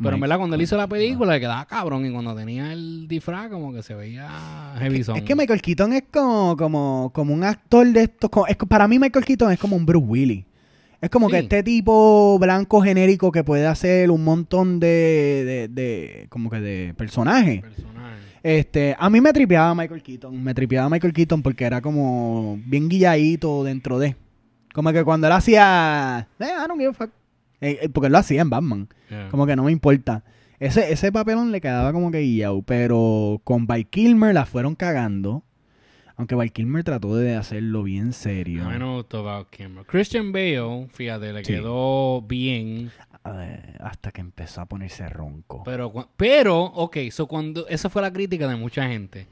[0.00, 2.06] Pero en verdad, cuando él hizo la película, le quedaba cabrón.
[2.06, 4.28] Y cuando tenía el disfraz, como que se veía
[4.78, 8.30] heavy Es que Michael Keaton es como, como, como un actor de estos.
[8.30, 10.44] como- es para mí, Michael Keaton es como un Bruce Willis.
[11.00, 16.26] Es como que este tipo blanco genérico que puede hacer un montón de, de, de-
[16.28, 17.62] como que de personajes.
[17.62, 18.16] Personaje.
[18.42, 20.42] Este, a mí me tripeaba Michael Keaton.
[20.42, 24.14] Me tripeaba Michael Keaton porque era como bien guilladito dentro de.
[24.72, 26.28] Como que cuando él hacía.
[26.38, 27.10] Eh, I don't give a fuck.
[27.60, 28.88] Eh, eh, porque él lo hacía en Batman.
[29.08, 29.28] Yeah.
[29.30, 30.24] Como que no me importa.
[30.58, 32.62] Ese, ese papelón le quedaba como que guillado.
[32.62, 35.44] Pero con Val Kilmer la fueron cagando.
[36.16, 38.66] Aunque Val Kilmer trató de hacerlo bien serio.
[38.66, 39.86] A mí no me gustó Val Kilmer.
[39.86, 41.52] Christian Bale, fíjate, le Sí.
[41.52, 42.90] quedó bien.
[43.80, 45.62] Hasta que empezó a ponerse ronco.
[45.64, 49.26] Pero, pero, ok, so cuando, esa fue la crítica de mucha gente.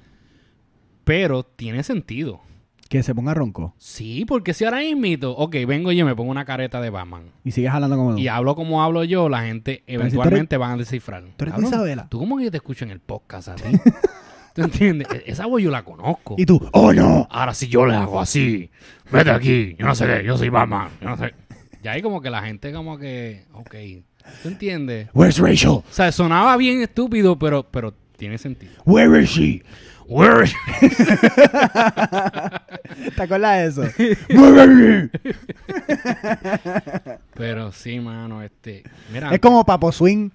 [1.04, 2.40] Pero tiene sentido.
[2.88, 3.74] Que se ponga ronco.
[3.76, 7.24] Sí, porque si ahora mismo, ok, vengo yo y me pongo una careta de Batman.
[7.44, 8.16] Y sigues hablando como.
[8.16, 11.22] Y hablo como hablo yo, la gente eventualmente van a descifrar.
[11.36, 12.06] tú eres Cabrón, Isabela.
[12.08, 13.64] ¿Tú cómo que yo te escucho en el podcast a ti?
[14.54, 15.06] ¿Tú entiendes?
[15.12, 16.34] E- Esa voz yo la conozco.
[16.38, 17.28] Y tú, ¡oh no!
[17.30, 18.70] Ahora si yo le hago así,
[19.12, 21.34] vete aquí, yo no sé qué, yo soy Batman, yo no sé.
[21.84, 23.74] Y ahí como que la gente como que, ok,
[24.42, 25.08] ¿tú entiendes?
[25.12, 25.68] Where's Rachel?
[25.70, 28.72] O sea, sonaba bien estúpido, pero, pero tiene sentido.
[28.84, 29.62] Where is she?
[30.10, 30.48] Where
[33.14, 34.28] ¿Te acuerdas de eso?
[37.34, 38.82] Pero sí, mano, este,
[39.12, 40.30] mira, es como Papo Swing.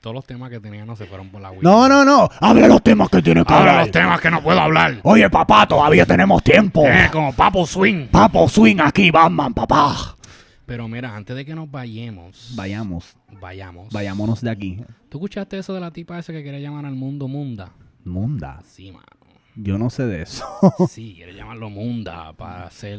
[0.00, 1.60] todos los temas que tenía no se fueron por la Wii.
[1.62, 2.28] No, no, no.
[2.40, 3.80] Habla los temas que tienes que hablar.
[3.80, 4.98] los temas que no puedo hablar.
[5.02, 6.86] Oye, papá, todavía tenemos tiempo.
[6.86, 8.06] Eh, como Papo Swing.
[8.08, 10.16] Papo Swing aquí, Batman, papá.
[10.64, 13.92] Pero mira, antes de que nos vayamos, Vayamos, vayamos.
[13.92, 14.82] vayámonos de aquí.
[15.08, 17.70] ¿Tú escuchaste eso de la tipa esa que quiere llamar al mundo Munda?
[18.04, 18.60] Munda.
[18.64, 19.06] Sí, mano.
[19.54, 20.46] Yo no sé de eso.
[20.88, 22.98] Sí, quiere llamarlo Munda para hacer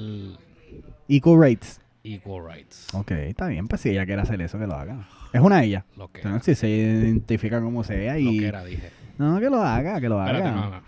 [1.07, 1.79] Equal rates.
[2.03, 2.87] equal rights.
[2.93, 3.67] Ok, está bien.
[3.67, 5.07] Pues si ella quiere hacer eso, que lo haga.
[5.31, 5.85] Es una ella.
[5.97, 8.39] Lo que, Entonces, si se identifica como sea lo y...
[8.39, 8.91] que era, dije.
[9.17, 10.31] No, que lo haga, que lo haga.
[10.37, 10.81] Espérate, no, no.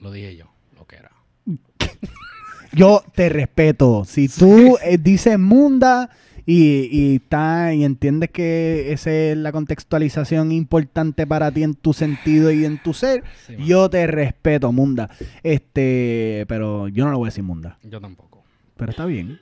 [0.00, 0.46] Lo dije yo,
[0.76, 1.10] lo que era.
[2.72, 4.04] Yo te respeto.
[4.04, 6.10] Si tú eh, dices munda
[6.50, 11.92] y, y, está, y entiendes que esa es la contextualización importante para ti en tu
[11.92, 15.10] sentido y en tu ser, Sí, yo te respeto, munda.
[15.42, 17.76] Este, pero yo no lo voy a decir munda.
[17.82, 18.44] Yo tampoco.
[18.78, 19.38] Pero está bien.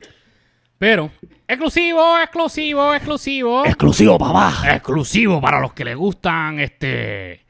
[0.78, 1.12] Pero,
[1.46, 3.64] exclusivo, exclusivo, exclusivo.
[3.64, 4.74] Exclusivo, papá.
[4.74, 7.46] Exclusivo para los que les gustan este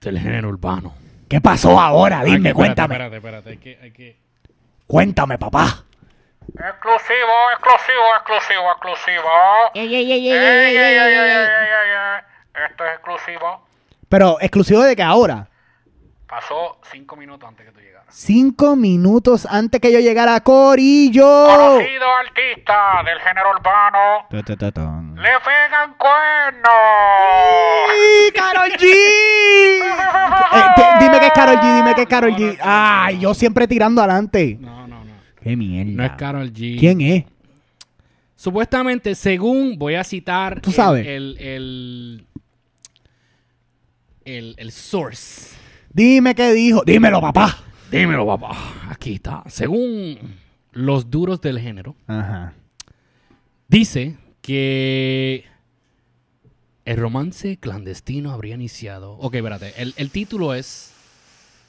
[0.00, 0.94] del género urbano.
[1.26, 2.20] ¿Qué pasó ahora?
[2.20, 2.94] Ay, Dime, espérate, cuéntame.
[2.94, 4.16] Espérate, espérate, hay que, hay que...
[4.86, 5.84] Cuéntame, papá.
[6.58, 9.30] Exclusivo, exclusivo, exclusivo, exclusivo.
[12.66, 13.66] Esto es exclusivo.
[14.08, 15.46] Pero, ¿exclusivo de que ahora?
[16.26, 18.06] Pasó cinco minutos antes que tú llegaras.
[18.10, 21.46] Cinco minutos antes que yo llegara, Corillo.
[21.46, 24.26] Conocido artista del género urbano.
[24.30, 26.70] ¡Le pegan cuernos!
[27.90, 28.84] ¡Sí, ¡Carol G!
[30.52, 32.58] eh, dime que es Carol G, dime que es Carol G.
[32.62, 34.56] ¡Ay, yo siempre tirando adelante!
[34.60, 34.79] No.
[35.42, 35.90] Qué mierda.
[35.92, 36.78] No es Carol G.
[36.78, 37.24] ¿Quién es?
[38.36, 41.06] Supuestamente, según voy a citar Tú sabes.
[41.06, 42.26] El, el,
[44.24, 45.56] el, el source.
[45.92, 46.82] Dime qué dijo.
[46.84, 47.58] Dímelo, papá.
[47.90, 48.56] Dímelo, papá.
[48.88, 49.42] Aquí está.
[49.48, 50.16] Según
[50.72, 52.54] los duros del género, Ajá.
[53.68, 55.44] dice que
[56.84, 59.12] el romance clandestino habría iniciado.
[59.18, 59.74] Ok, espérate.
[59.82, 60.92] El, el título es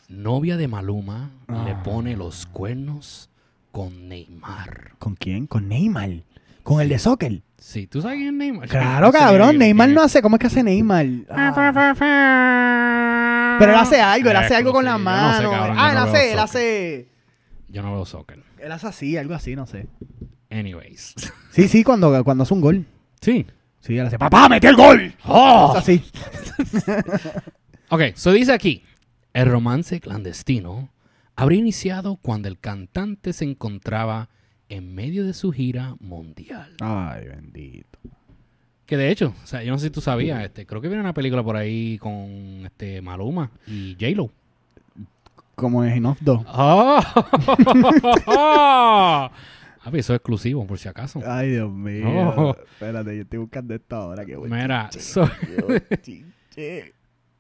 [0.08, 1.84] Novia de Maluma le Ah.
[1.84, 3.30] pone los cuernos
[3.72, 4.92] con Neymar.
[5.00, 5.48] ¿Con quién?
[5.48, 6.24] Con Neymar.
[6.64, 7.42] Con el de soccer.
[7.58, 8.68] Sí, ¿tú sabes quién es Neymar?
[8.70, 9.58] Claro, cabrón.
[9.58, 10.22] Neymar no hace.
[10.22, 11.06] ¿Cómo es que hace Neymar?
[11.30, 11.52] Ah.
[13.60, 15.52] Pero él hace algo, él Eh, hace algo con sí, las yo no sé, manos.
[15.52, 17.08] cabrón, yo ah, él no hace, él hace.
[17.70, 18.42] Yo no veo soccer.
[18.60, 19.88] Él hace así, algo así, no sé.
[20.50, 21.16] Anyways.
[21.52, 22.86] Sí, sí, cuando, cuando hace un gol.
[23.22, 23.46] sí.
[23.82, 24.20] Sí, él hace.
[24.20, 25.12] ¡Papá, metió el gol!
[25.26, 25.74] ¡Oh!
[25.76, 26.04] Así.
[27.90, 28.84] Ok, so dice aquí,
[29.34, 30.88] el romance clandestino
[31.42, 34.30] habría iniciado cuando el cantante se encontraba
[34.70, 36.76] en medio de su gira mundial.
[36.80, 37.98] Ay, bendito.
[38.86, 41.02] Que de hecho, o sea, yo no sé si tú sabías, este, creo que viene
[41.02, 44.30] una película por ahí con este Maluma y J-Lo.
[45.56, 46.44] Como es Enough 2.
[46.48, 47.02] ¡Ah!
[49.84, 51.22] Papi, eso es exclusivo, por si acaso.
[51.26, 52.08] Ay, Dios mío.
[52.08, 52.56] Oh.
[52.56, 54.24] Espérate, yo estoy buscando esto ahora.
[54.26, 54.56] Qué bueno.
[54.56, 55.28] Mira, so-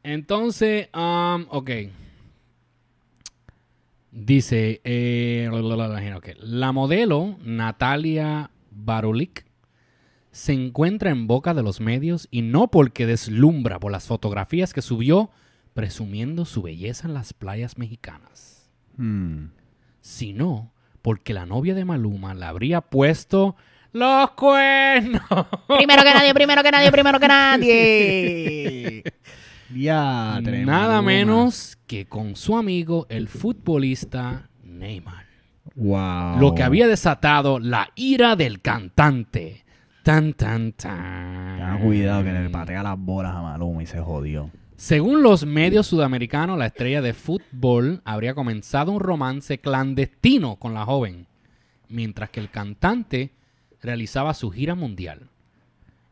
[0.03, 1.69] entonces, um, ok.
[4.11, 9.45] Dice, eh, la, la, la, la, la modelo Natalia Barulik
[10.31, 14.81] se encuentra en boca de los medios y no porque deslumbra por las fotografías que
[14.81, 15.29] subió
[15.73, 19.51] presumiendo su belleza en las playas mexicanas, Hmm.
[20.01, 23.55] sino porque la novia de Maluma le habría puesto
[23.93, 25.21] los cuernos.
[25.67, 29.03] Primero que nadie, primero que nadie, primero que nadie.
[29.73, 35.25] Ya, Nada menos que con su amigo el futbolista Neymar.
[35.75, 36.39] Wow.
[36.39, 39.65] Lo que había desatado la ira del cantante.
[40.01, 41.57] Tan, tan, tan.
[41.57, 44.49] Ten cuidado que le patea las bolas a Maluma y se jodió.
[44.77, 50.85] Según los medios sudamericanos, la estrella de fútbol habría comenzado un romance clandestino con la
[50.85, 51.27] joven,
[51.89, 53.33] mientras que el cantante
[53.81, 55.27] realizaba su gira mundial.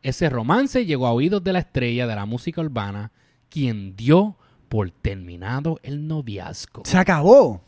[0.02, 3.12] Ese romance llegó a oídos de la estrella de la música urbana,
[3.48, 4.36] quien dio
[4.70, 6.84] por terminado el noviazgo.
[6.86, 7.60] Se acabó.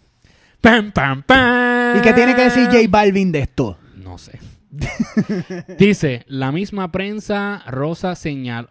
[0.60, 1.98] ¡Pam, pam, pam!
[1.98, 3.76] ¿Y qué tiene que decir J Balvin de esto?
[3.96, 4.38] No sé.
[5.78, 8.70] Dice, la misma prensa rosa señal...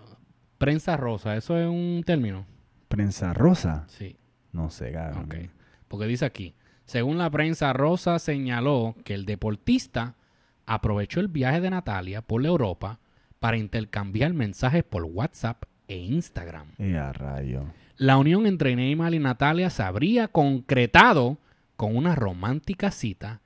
[0.58, 2.46] Prensa rosa, ¿eso es un término?
[2.88, 3.84] Prensa rosa.
[3.90, 4.16] Sí.
[4.54, 5.52] No sé, cabrón.
[5.90, 6.56] Porque dice aquí,
[6.86, 10.16] según la prensa rosa señaló que el deportista
[10.66, 13.00] aprovechó el viaje de Natalia por la Europa
[13.40, 16.68] para intercambiar mensajes por WhatsApp e Instagram.
[16.78, 17.66] Y a rayo.
[18.02, 21.38] La unión entre Neymar y Natalia se habría concretado
[21.76, 23.42] con una romántica cita,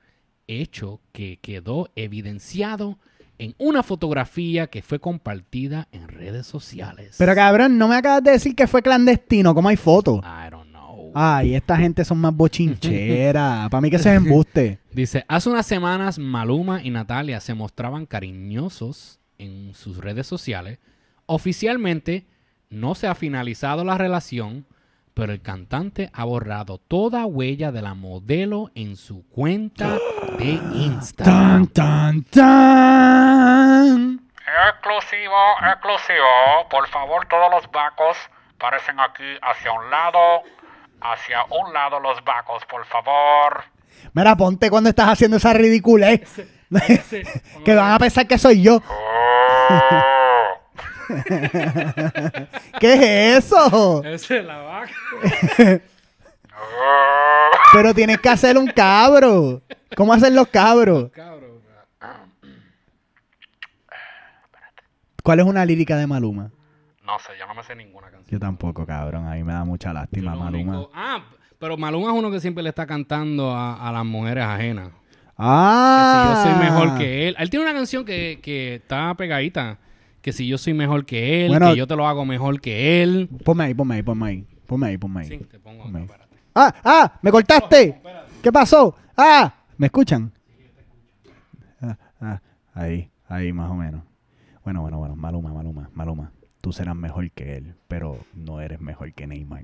[0.46, 2.98] hecho que quedó evidenciado
[3.36, 7.16] en una fotografía que fue compartida en redes sociales.
[7.18, 9.54] Pero cabrón, no me acabas de decir que fue clandestino.
[9.54, 10.20] ¿Cómo hay fotos?
[10.24, 11.12] I don't know.
[11.14, 13.68] Ay, esta gente son más bochincheras.
[13.68, 14.78] Para mí que se embuste.
[14.90, 20.78] Dice, hace unas semanas Maluma y Natalia se mostraban cariñosos en sus redes sociales.
[21.26, 22.24] Oficialmente
[22.70, 24.66] no se ha finalizado la relación,
[25.14, 29.96] pero el cantante ha borrado toda huella de la modelo en su cuenta
[30.38, 31.66] de Instagram.
[31.68, 34.20] Tan, tan, tan.
[34.70, 35.34] Exclusivo,
[35.72, 36.68] exclusivo.
[36.70, 38.16] Por favor, todos los vacos
[38.58, 40.42] parecen aquí hacia un lado.
[41.00, 43.64] Hacia un lado los vacos, por favor.
[44.12, 46.20] Mira, ponte cuando estás haciendo esa ridiculez.
[47.64, 48.82] que van a pensar que soy yo.
[52.80, 54.02] ¿Qué es eso?
[54.04, 54.92] Esa es la vaca.
[57.72, 59.62] Pero tienes que hacer un cabro.
[59.96, 61.10] ¿Cómo hacen los cabros?
[65.22, 66.50] ¿Cuál es una lírica de Maluma?
[67.04, 68.26] No sé, yo no me sé ninguna canción.
[68.30, 69.26] Yo tampoco, cabrón.
[69.26, 70.78] A mí me da mucha lástima, Maluma.
[70.78, 71.22] único- Ah,
[71.58, 74.90] pero Maluma es uno que siempre le está cantando a, a las mujeres ajenas.
[75.36, 76.12] Ah.
[76.42, 77.36] Que si yo soy mejor que él.
[77.38, 79.78] Él tiene una canción que, que está pegadita.
[80.26, 81.70] Que si yo soy mejor que él, Bueno.
[81.70, 83.28] que yo te lo hago mejor que él.
[83.44, 84.46] Ponme ahí, ponme ahí, ponme ahí.
[84.66, 85.28] Ponme ahí, ponme ahí.
[85.28, 86.04] Sí, te pongo acá, Ponme ahí.
[86.04, 86.36] espérate.
[86.52, 86.74] ¡Ah!
[86.82, 87.18] ¡Ah!
[87.22, 88.02] ¡Me cortaste!
[88.42, 88.96] ¿Qué pasó?
[89.16, 89.54] ¡Ah!
[89.76, 90.32] ¿Me escuchan?
[91.80, 92.40] Ah, ah,
[92.74, 94.02] ahí, ahí más o menos.
[94.64, 95.14] Bueno, bueno, bueno.
[95.14, 96.32] Maluma, Maluma, Maluma.
[96.60, 99.62] Tú serás mejor que él, pero no eres mejor que Neymar.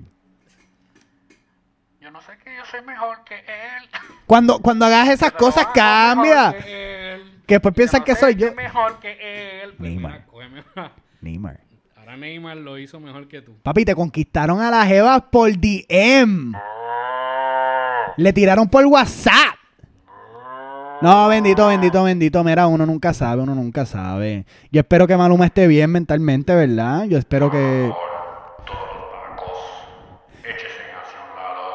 [1.99, 3.89] Yo no sé que yo soy mejor que él.
[4.27, 6.51] Cuando, cuando hagas esas Pero cosas, cambia.
[7.53, 8.53] Que después Yo piensan que soy yo.
[8.55, 9.73] mejor que él.
[9.77, 10.25] Pues Neymar.
[10.51, 10.91] mira.
[11.21, 11.59] Neymar.
[11.97, 13.55] Ahora Neymar lo hizo mejor que tú.
[13.63, 16.53] Papi, te conquistaron a las jevas por DM.
[18.17, 19.55] Le tiraron por WhatsApp.
[21.01, 22.43] No, bendito, bendito, bendito.
[22.43, 24.45] Mira, uno nunca sabe, uno nunca sabe.
[24.71, 27.03] Yo espero que Maluma esté bien mentalmente, ¿verdad?
[27.05, 27.91] Yo espero que...
[28.65, 29.51] Todos los vacos,
[30.43, 31.71] échese hacia un lado.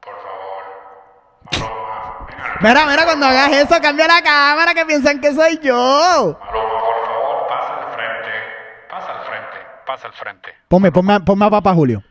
[0.00, 0.64] Por favor.
[1.52, 2.53] Maluma, venga.
[2.66, 5.74] Mira, mira, cuando hagas eso, cambia la cámara que piensan que soy yo.
[6.40, 8.30] Maluma, por favor, pasa al frente.
[8.88, 9.58] Pasa al frente.
[9.86, 10.48] Pasa al frente.
[10.68, 12.02] Ponme, ponme, a- ponme a Papá Julio.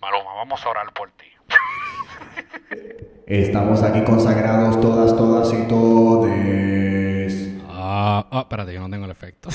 [0.00, 1.24] Maluma, vamos a orar por ti.
[3.26, 7.48] Estamos aquí consagrados todas, todas y todes.
[7.70, 9.48] Ah, ah, espérate, yo no tengo el efecto.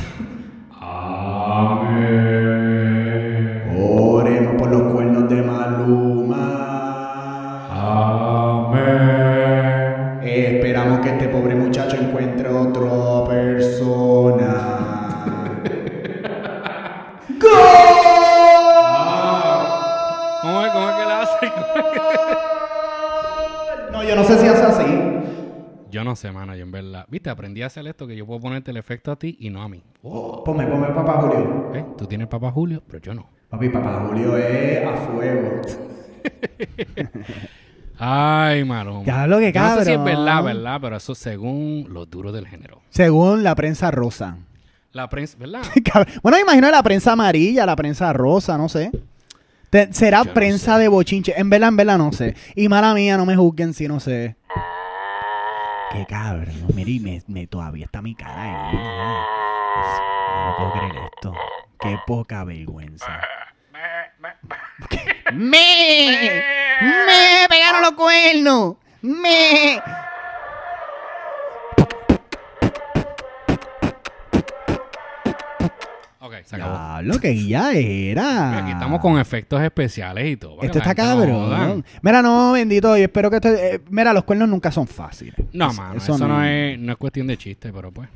[3.80, 6.53] Oremos por los cuernos de Maluma.
[7.68, 8.47] Esperamos
[11.08, 14.49] que este pobre muchacho encuentre otra persona.
[20.41, 20.72] ¿Cómo es?
[20.72, 21.51] ¿Cómo es que la hace?
[23.91, 24.86] No, yo no sé si hace así.
[25.89, 27.05] Yo no sé, mano, yo en verdad.
[27.10, 29.62] Viste, aprendí a hacer esto que yo puedo ponerte el efecto a ti y no
[29.62, 29.82] a mí.
[30.03, 31.72] Oh, ponme, ponme papá Julio.
[31.74, 31.86] ¿Eh?
[31.97, 33.30] Tú tienes papá Julio, pero yo no.
[33.49, 35.62] Papi, papá Julio es a fuego.
[38.00, 39.04] Ay, mano.
[39.06, 40.06] Ya lo que Yo No sé si es cabrón.
[40.26, 42.82] verdad, verdad, pero eso según los duros del género.
[42.89, 44.38] Según la prensa rosa.
[44.91, 45.62] La prensa, ¿verdad?
[45.91, 46.14] Cabrón.
[46.24, 48.91] Bueno, me imagino la prensa amarilla, la prensa rosa, no sé.
[49.70, 50.82] Te- será Yo no prensa sé.
[50.82, 51.34] de bochinche.
[51.38, 52.36] En verdad, en verdad, no sé.
[52.56, 54.36] Y mala mía, no me juzguen si no sé.
[55.91, 56.54] Qué cabrón.
[56.74, 58.76] Mira, y me, me- todavía está mi cara ahí.
[58.76, 59.22] ¿no?
[60.50, 61.34] No puedo creer esto.
[61.80, 63.20] Qué poca vergüenza.
[65.34, 66.41] ¡Me!
[66.82, 67.47] ¡Me!
[67.49, 68.75] ¡Pegaron los cuernos!
[69.01, 69.80] ¡Me!
[76.19, 76.73] Ok, se acabó.
[76.78, 78.23] Diablo, que ya era.
[78.49, 80.57] Mira, Aquí estamos con efectos especiales y todo.
[80.57, 81.86] para Esto que la está gente no cabrón.
[82.01, 82.97] Mira, no, bendito.
[82.97, 83.49] Yo espero que esto.
[83.49, 85.36] eh, mira, los cuernos nunca son fáciles.
[85.53, 88.09] No, mano, eso, no, es, no es cuestión de chiste, pero pues.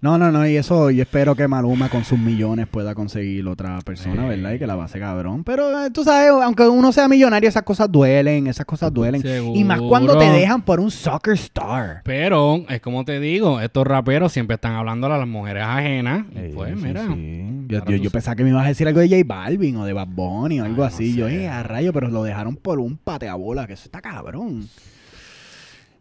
[0.00, 0.46] No, no, no.
[0.46, 4.26] Y eso, yo espero que Maluma con sus millones pueda conseguir otra persona.
[4.26, 4.52] ¿verdad?
[4.52, 5.42] Y que la base cabrón.
[5.42, 8.46] Pero eh, tú sabes, aunque uno sea millonario, esas cosas duelen.
[8.46, 9.22] Esas cosas duelen.
[9.54, 12.02] Y más cuando te dejan por un soccer star.
[12.04, 16.26] Pero, es como te digo, estos raperos siempre están hablando a las mujeres ajenas.
[16.32, 17.04] Y Eh, pues, sí, mira.
[17.06, 17.44] sí.
[18.00, 20.60] Yo, pensaba que me ibas a decir algo de J Balvin o de Bad Bunny
[20.60, 21.14] o algo Ay, así.
[21.14, 21.48] Yo, sé.
[21.48, 24.68] a rayo, pero lo dejaron por un pateabola, que eso está cabrón.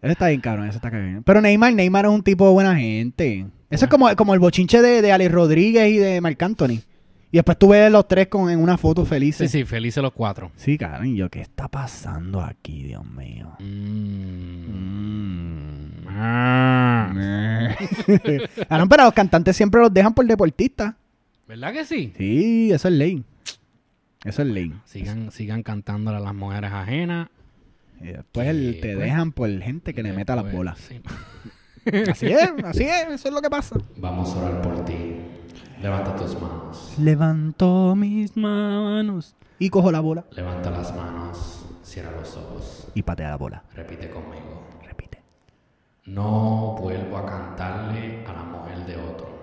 [0.01, 1.23] Eso está bien cabrón, eso está cabrón.
[1.25, 3.47] Pero Neymar, Neymar es un tipo de buena gente.
[3.69, 6.81] Eso es como, como el bochinche de, de Alex Rodríguez y de Marc Anthony.
[7.29, 9.51] Y después tú ves los tres con, en una foto Sí, felices.
[9.51, 10.51] sí, felices los cuatro.
[10.55, 11.13] Sí, cabrón.
[11.15, 13.51] Yo, ¿qué está pasando aquí, Dios mío?
[13.59, 14.67] Mm.
[14.69, 16.07] Mm.
[16.07, 17.75] Ah.
[18.87, 20.95] Pero los cantantes siempre los dejan por deportistas.
[21.47, 22.13] ¿Verdad que sí?
[22.17, 23.23] Sí, eso es ley.
[24.23, 24.73] Eso es ley.
[24.85, 27.29] Sigan, sigan cantándole a las mujeres ajenas.
[28.01, 30.77] Y después Que, el- te pues, dejan por gente que le meta las bolas.
[30.79, 31.01] sí.
[32.11, 33.75] Así es, así es, eso es lo que pasa.
[33.97, 35.15] Vamos a orar por ti.
[35.81, 36.93] Levanta tus manos.
[36.99, 41.65] Levanto mis manos y cojo la bola Levanta las manos.
[41.83, 42.87] Cierra los ojos.
[42.95, 43.63] y patea la bola.
[43.75, 44.63] Repite conmigo.
[44.83, 45.21] Repite.
[46.05, 49.36] No vuelvo a cantarle a la mujer de otro.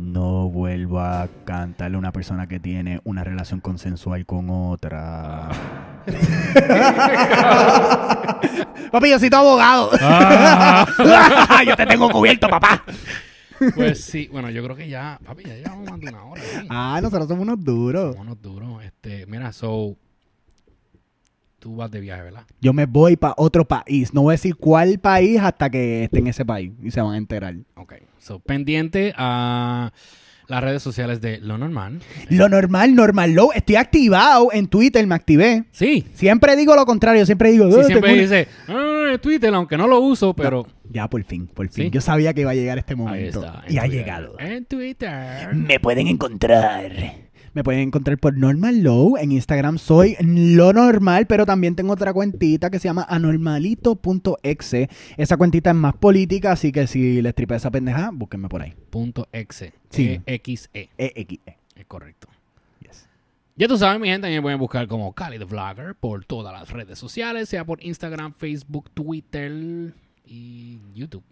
[0.00, 5.50] No vuelvo a cantarle a una persona que tiene una relación consensual con otra.
[8.90, 9.90] Papi, yo soy tu abogado.
[11.66, 12.82] yo te tengo cubierto, papá.
[13.74, 16.40] Pues sí, bueno, yo creo que ya, papi, ya llevamos más de una hora.
[16.40, 16.66] ¿sí?
[16.70, 18.16] Ah, nosotros somos unos duros.
[18.16, 18.80] Vámonos duro.
[18.80, 19.98] Este, mira, so.
[21.60, 22.42] Tú vas de viaje, ¿verdad?
[22.60, 24.12] Yo me voy para otro país.
[24.14, 27.12] No voy a decir cuál país hasta que esté en ese país y se van
[27.14, 27.54] a enterar.
[27.76, 27.94] Ok.
[28.18, 29.92] So, pendiente a
[30.48, 32.00] las redes sociales de Lo Normal.
[32.30, 33.50] Lo normal, normal, low.
[33.54, 35.64] Estoy activado en Twitter, me activé.
[35.70, 36.06] Sí.
[36.14, 37.70] Siempre digo lo contrario, siempre digo.
[37.70, 38.36] Sí, "Eh, siempre tengo una-".
[38.36, 41.84] dice, ah, Twitter, aunque no lo uso, pero Ya, por fin, por fin.
[41.84, 41.90] Sí.
[41.90, 43.44] Yo sabía que iba a llegar este ahí momento.
[43.44, 43.62] está.
[43.68, 44.34] y ha llegado.
[44.40, 45.54] En Twitter.
[45.54, 46.90] Me pueden encontrar.
[47.52, 49.16] Me pueden encontrar por Normal Low.
[49.16, 54.88] En Instagram soy lo normal, pero también tengo otra cuentita que se llama anormalito.exe.
[55.16, 58.74] Esa cuentita es más política, así que si les tripe esa pendeja, búsquenme por ahí.
[58.90, 59.72] Punto exe.
[59.90, 60.20] Sí.
[60.26, 60.90] E-X-E.
[60.96, 61.56] E-X-E.
[61.74, 62.28] Es correcto.
[62.82, 63.08] Yes.
[63.56, 66.70] Ya tú sabes, mi gente, también pueden buscar como Cali the Vlogger por todas las
[66.70, 69.92] redes sociales, sea por Instagram, Facebook, Twitter
[70.24, 71.24] y YouTube.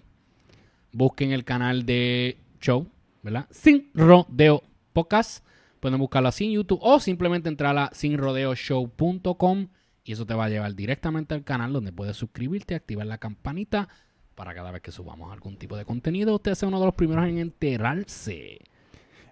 [0.92, 2.88] Busquen el canal de Show,
[3.22, 3.46] ¿verdad?
[3.50, 5.44] Sin Rodeo Podcast.
[5.80, 9.68] Pueden buscarlo así en YouTube o simplemente entrar a sinrodeoshow.com
[10.04, 13.88] y eso te va a llevar directamente al canal donde puedes suscribirte, activar la campanita
[14.34, 17.26] para cada vez que subamos algún tipo de contenido, usted sea uno de los primeros
[17.26, 18.60] en enterarse.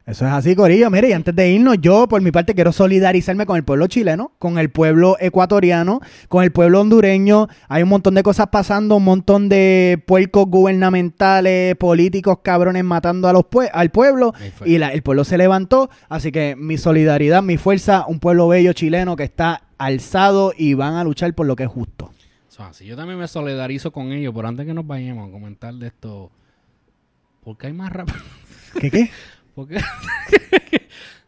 [0.07, 0.89] Eso es así, Corillo.
[0.89, 4.31] Mire, y antes de irnos, yo por mi parte quiero solidarizarme con el pueblo chileno,
[4.39, 7.49] con el pueblo ecuatoriano, con el pueblo hondureño.
[7.69, 13.33] Hay un montón de cosas pasando, un montón de puercos gubernamentales, políticos cabrones matando a
[13.33, 14.33] los pue- al pueblo.
[14.65, 15.91] Y la- el pueblo se levantó.
[16.09, 20.95] Así que mi solidaridad, mi fuerza, un pueblo bello chileno que está alzado y van
[20.95, 22.13] a luchar por lo que es justo.
[22.49, 25.75] So, así yo también me solidarizo con ellos, pero antes que nos vayamos a comentar
[25.75, 26.31] de esto,
[27.43, 28.09] ¿por qué hay más rap?
[28.81, 29.11] ¿Qué qué?
[29.57, 29.81] ¿Por qué?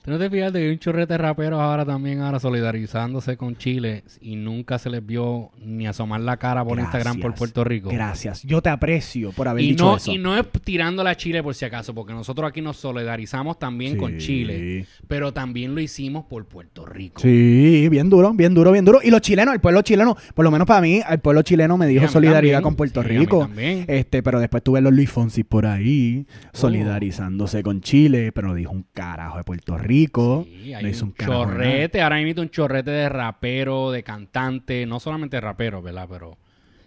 [0.09, 3.37] ¿Tú no te fijas de que hay un chorrete de raperos ahora también ahora solidarizándose
[3.37, 7.35] con Chile y nunca se les vio ni asomar la cara por Instagram por.
[7.35, 7.91] Puerto Rico?
[7.91, 8.43] Gracias.
[8.43, 10.11] Yo te aprecio por haber Y dicho no, eso.
[10.11, 13.99] y no es tirándole a Chile por si acaso, porque nosotros aquí nos solidarizamos también
[13.99, 14.17] con.
[14.17, 17.21] Chile, pero también lo hicimos por Puerto Rico.
[17.21, 19.01] Sí, bien duro, bien duro, bien duro.
[19.05, 21.87] Y los chilenos, el pueblo chileno, por lo menos para mí, el pueblo chileno me
[21.87, 22.63] dijo solidaridad también.
[22.63, 23.51] con Puerto Sí, Rico.
[23.55, 23.61] Oh.
[23.61, 28.87] Este, pero después tuve los Luis Fonsi por ahí, solidarizándose con Chile, pero dijo un
[28.95, 29.98] carajo de Puerto Rico.
[30.07, 34.87] Sí, hay no hizo un un chorrete, ahora mismo un chorrete de rapero, de cantante,
[34.87, 36.07] no solamente rapero, ¿verdad?
[36.11, 36.39] Pero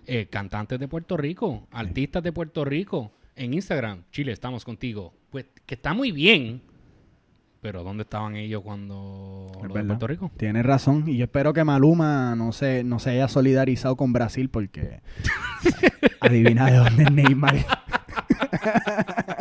[0.06, 5.14] eh, cantantes de Puerto Rico, artistas de Puerto Rico, en Instagram, Chile, estamos contigo.
[5.30, 6.62] Pues que está muy bien,
[7.62, 9.84] pero ¿dónde estaban ellos cuando Es lo de.
[9.84, 10.32] Puerto Rico?
[10.38, 11.04] Tienes razón.
[11.08, 15.02] Y yo espero que Maluma no se, no se haya solidarizado con Brasil porque
[16.20, 17.56] adivina de dónde es Neymar.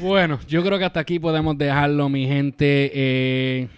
[0.00, 2.90] Bueno, yo creo que hasta aquí podemos dejarlo, mi gente.
[2.94, 3.68] Eh,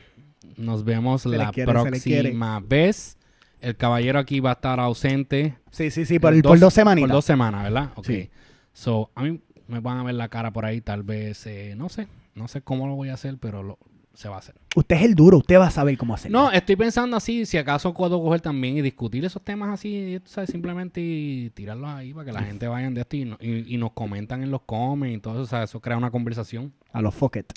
[0.57, 3.17] nos vemos la quiere, próxima vez.
[3.61, 5.57] El caballero aquí va a estar ausente.
[5.71, 7.09] Sí, sí, sí, por, El por dos semanitas.
[7.09, 7.91] Por dos semanas, ¿verdad?
[7.95, 8.07] Ok.
[8.07, 8.31] Sí.
[8.73, 11.89] So, a mí me van a ver la cara por ahí, tal vez, eh, no
[11.89, 12.09] sé.
[12.35, 13.79] No sé cómo lo voy a hacer, pero lo-
[14.15, 14.55] se va a hacer.
[14.77, 16.39] Usted es el duro, usted va a saber cómo hacerlo.
[16.39, 20.51] No, estoy pensando así, si acaso puedo coger también y discutir esos temas así, sabes,
[20.51, 23.77] simplemente y tirarlos ahí para que la gente vayan de esto y, no- y- y
[23.79, 26.73] nos comentan en los comments y todo eso, eso crea una conversación.
[26.93, 27.53] A los fuck it.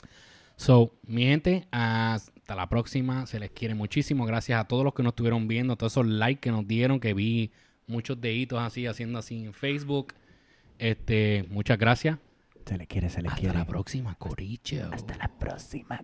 [0.55, 3.25] So, mi gente, hasta la próxima.
[3.25, 4.25] Se les quiere muchísimo.
[4.25, 7.13] Gracias a todos los que nos estuvieron viendo, todos esos likes que nos dieron, que
[7.15, 7.51] vi
[7.87, 10.13] muchos deditos así, haciendo así en Facebook.
[10.77, 12.19] Este, muchas gracias.
[12.65, 13.57] Se le quiere, se le Hasta quiere.
[13.57, 14.89] la próxima, Coricho.
[14.93, 15.99] Hasta la próxima.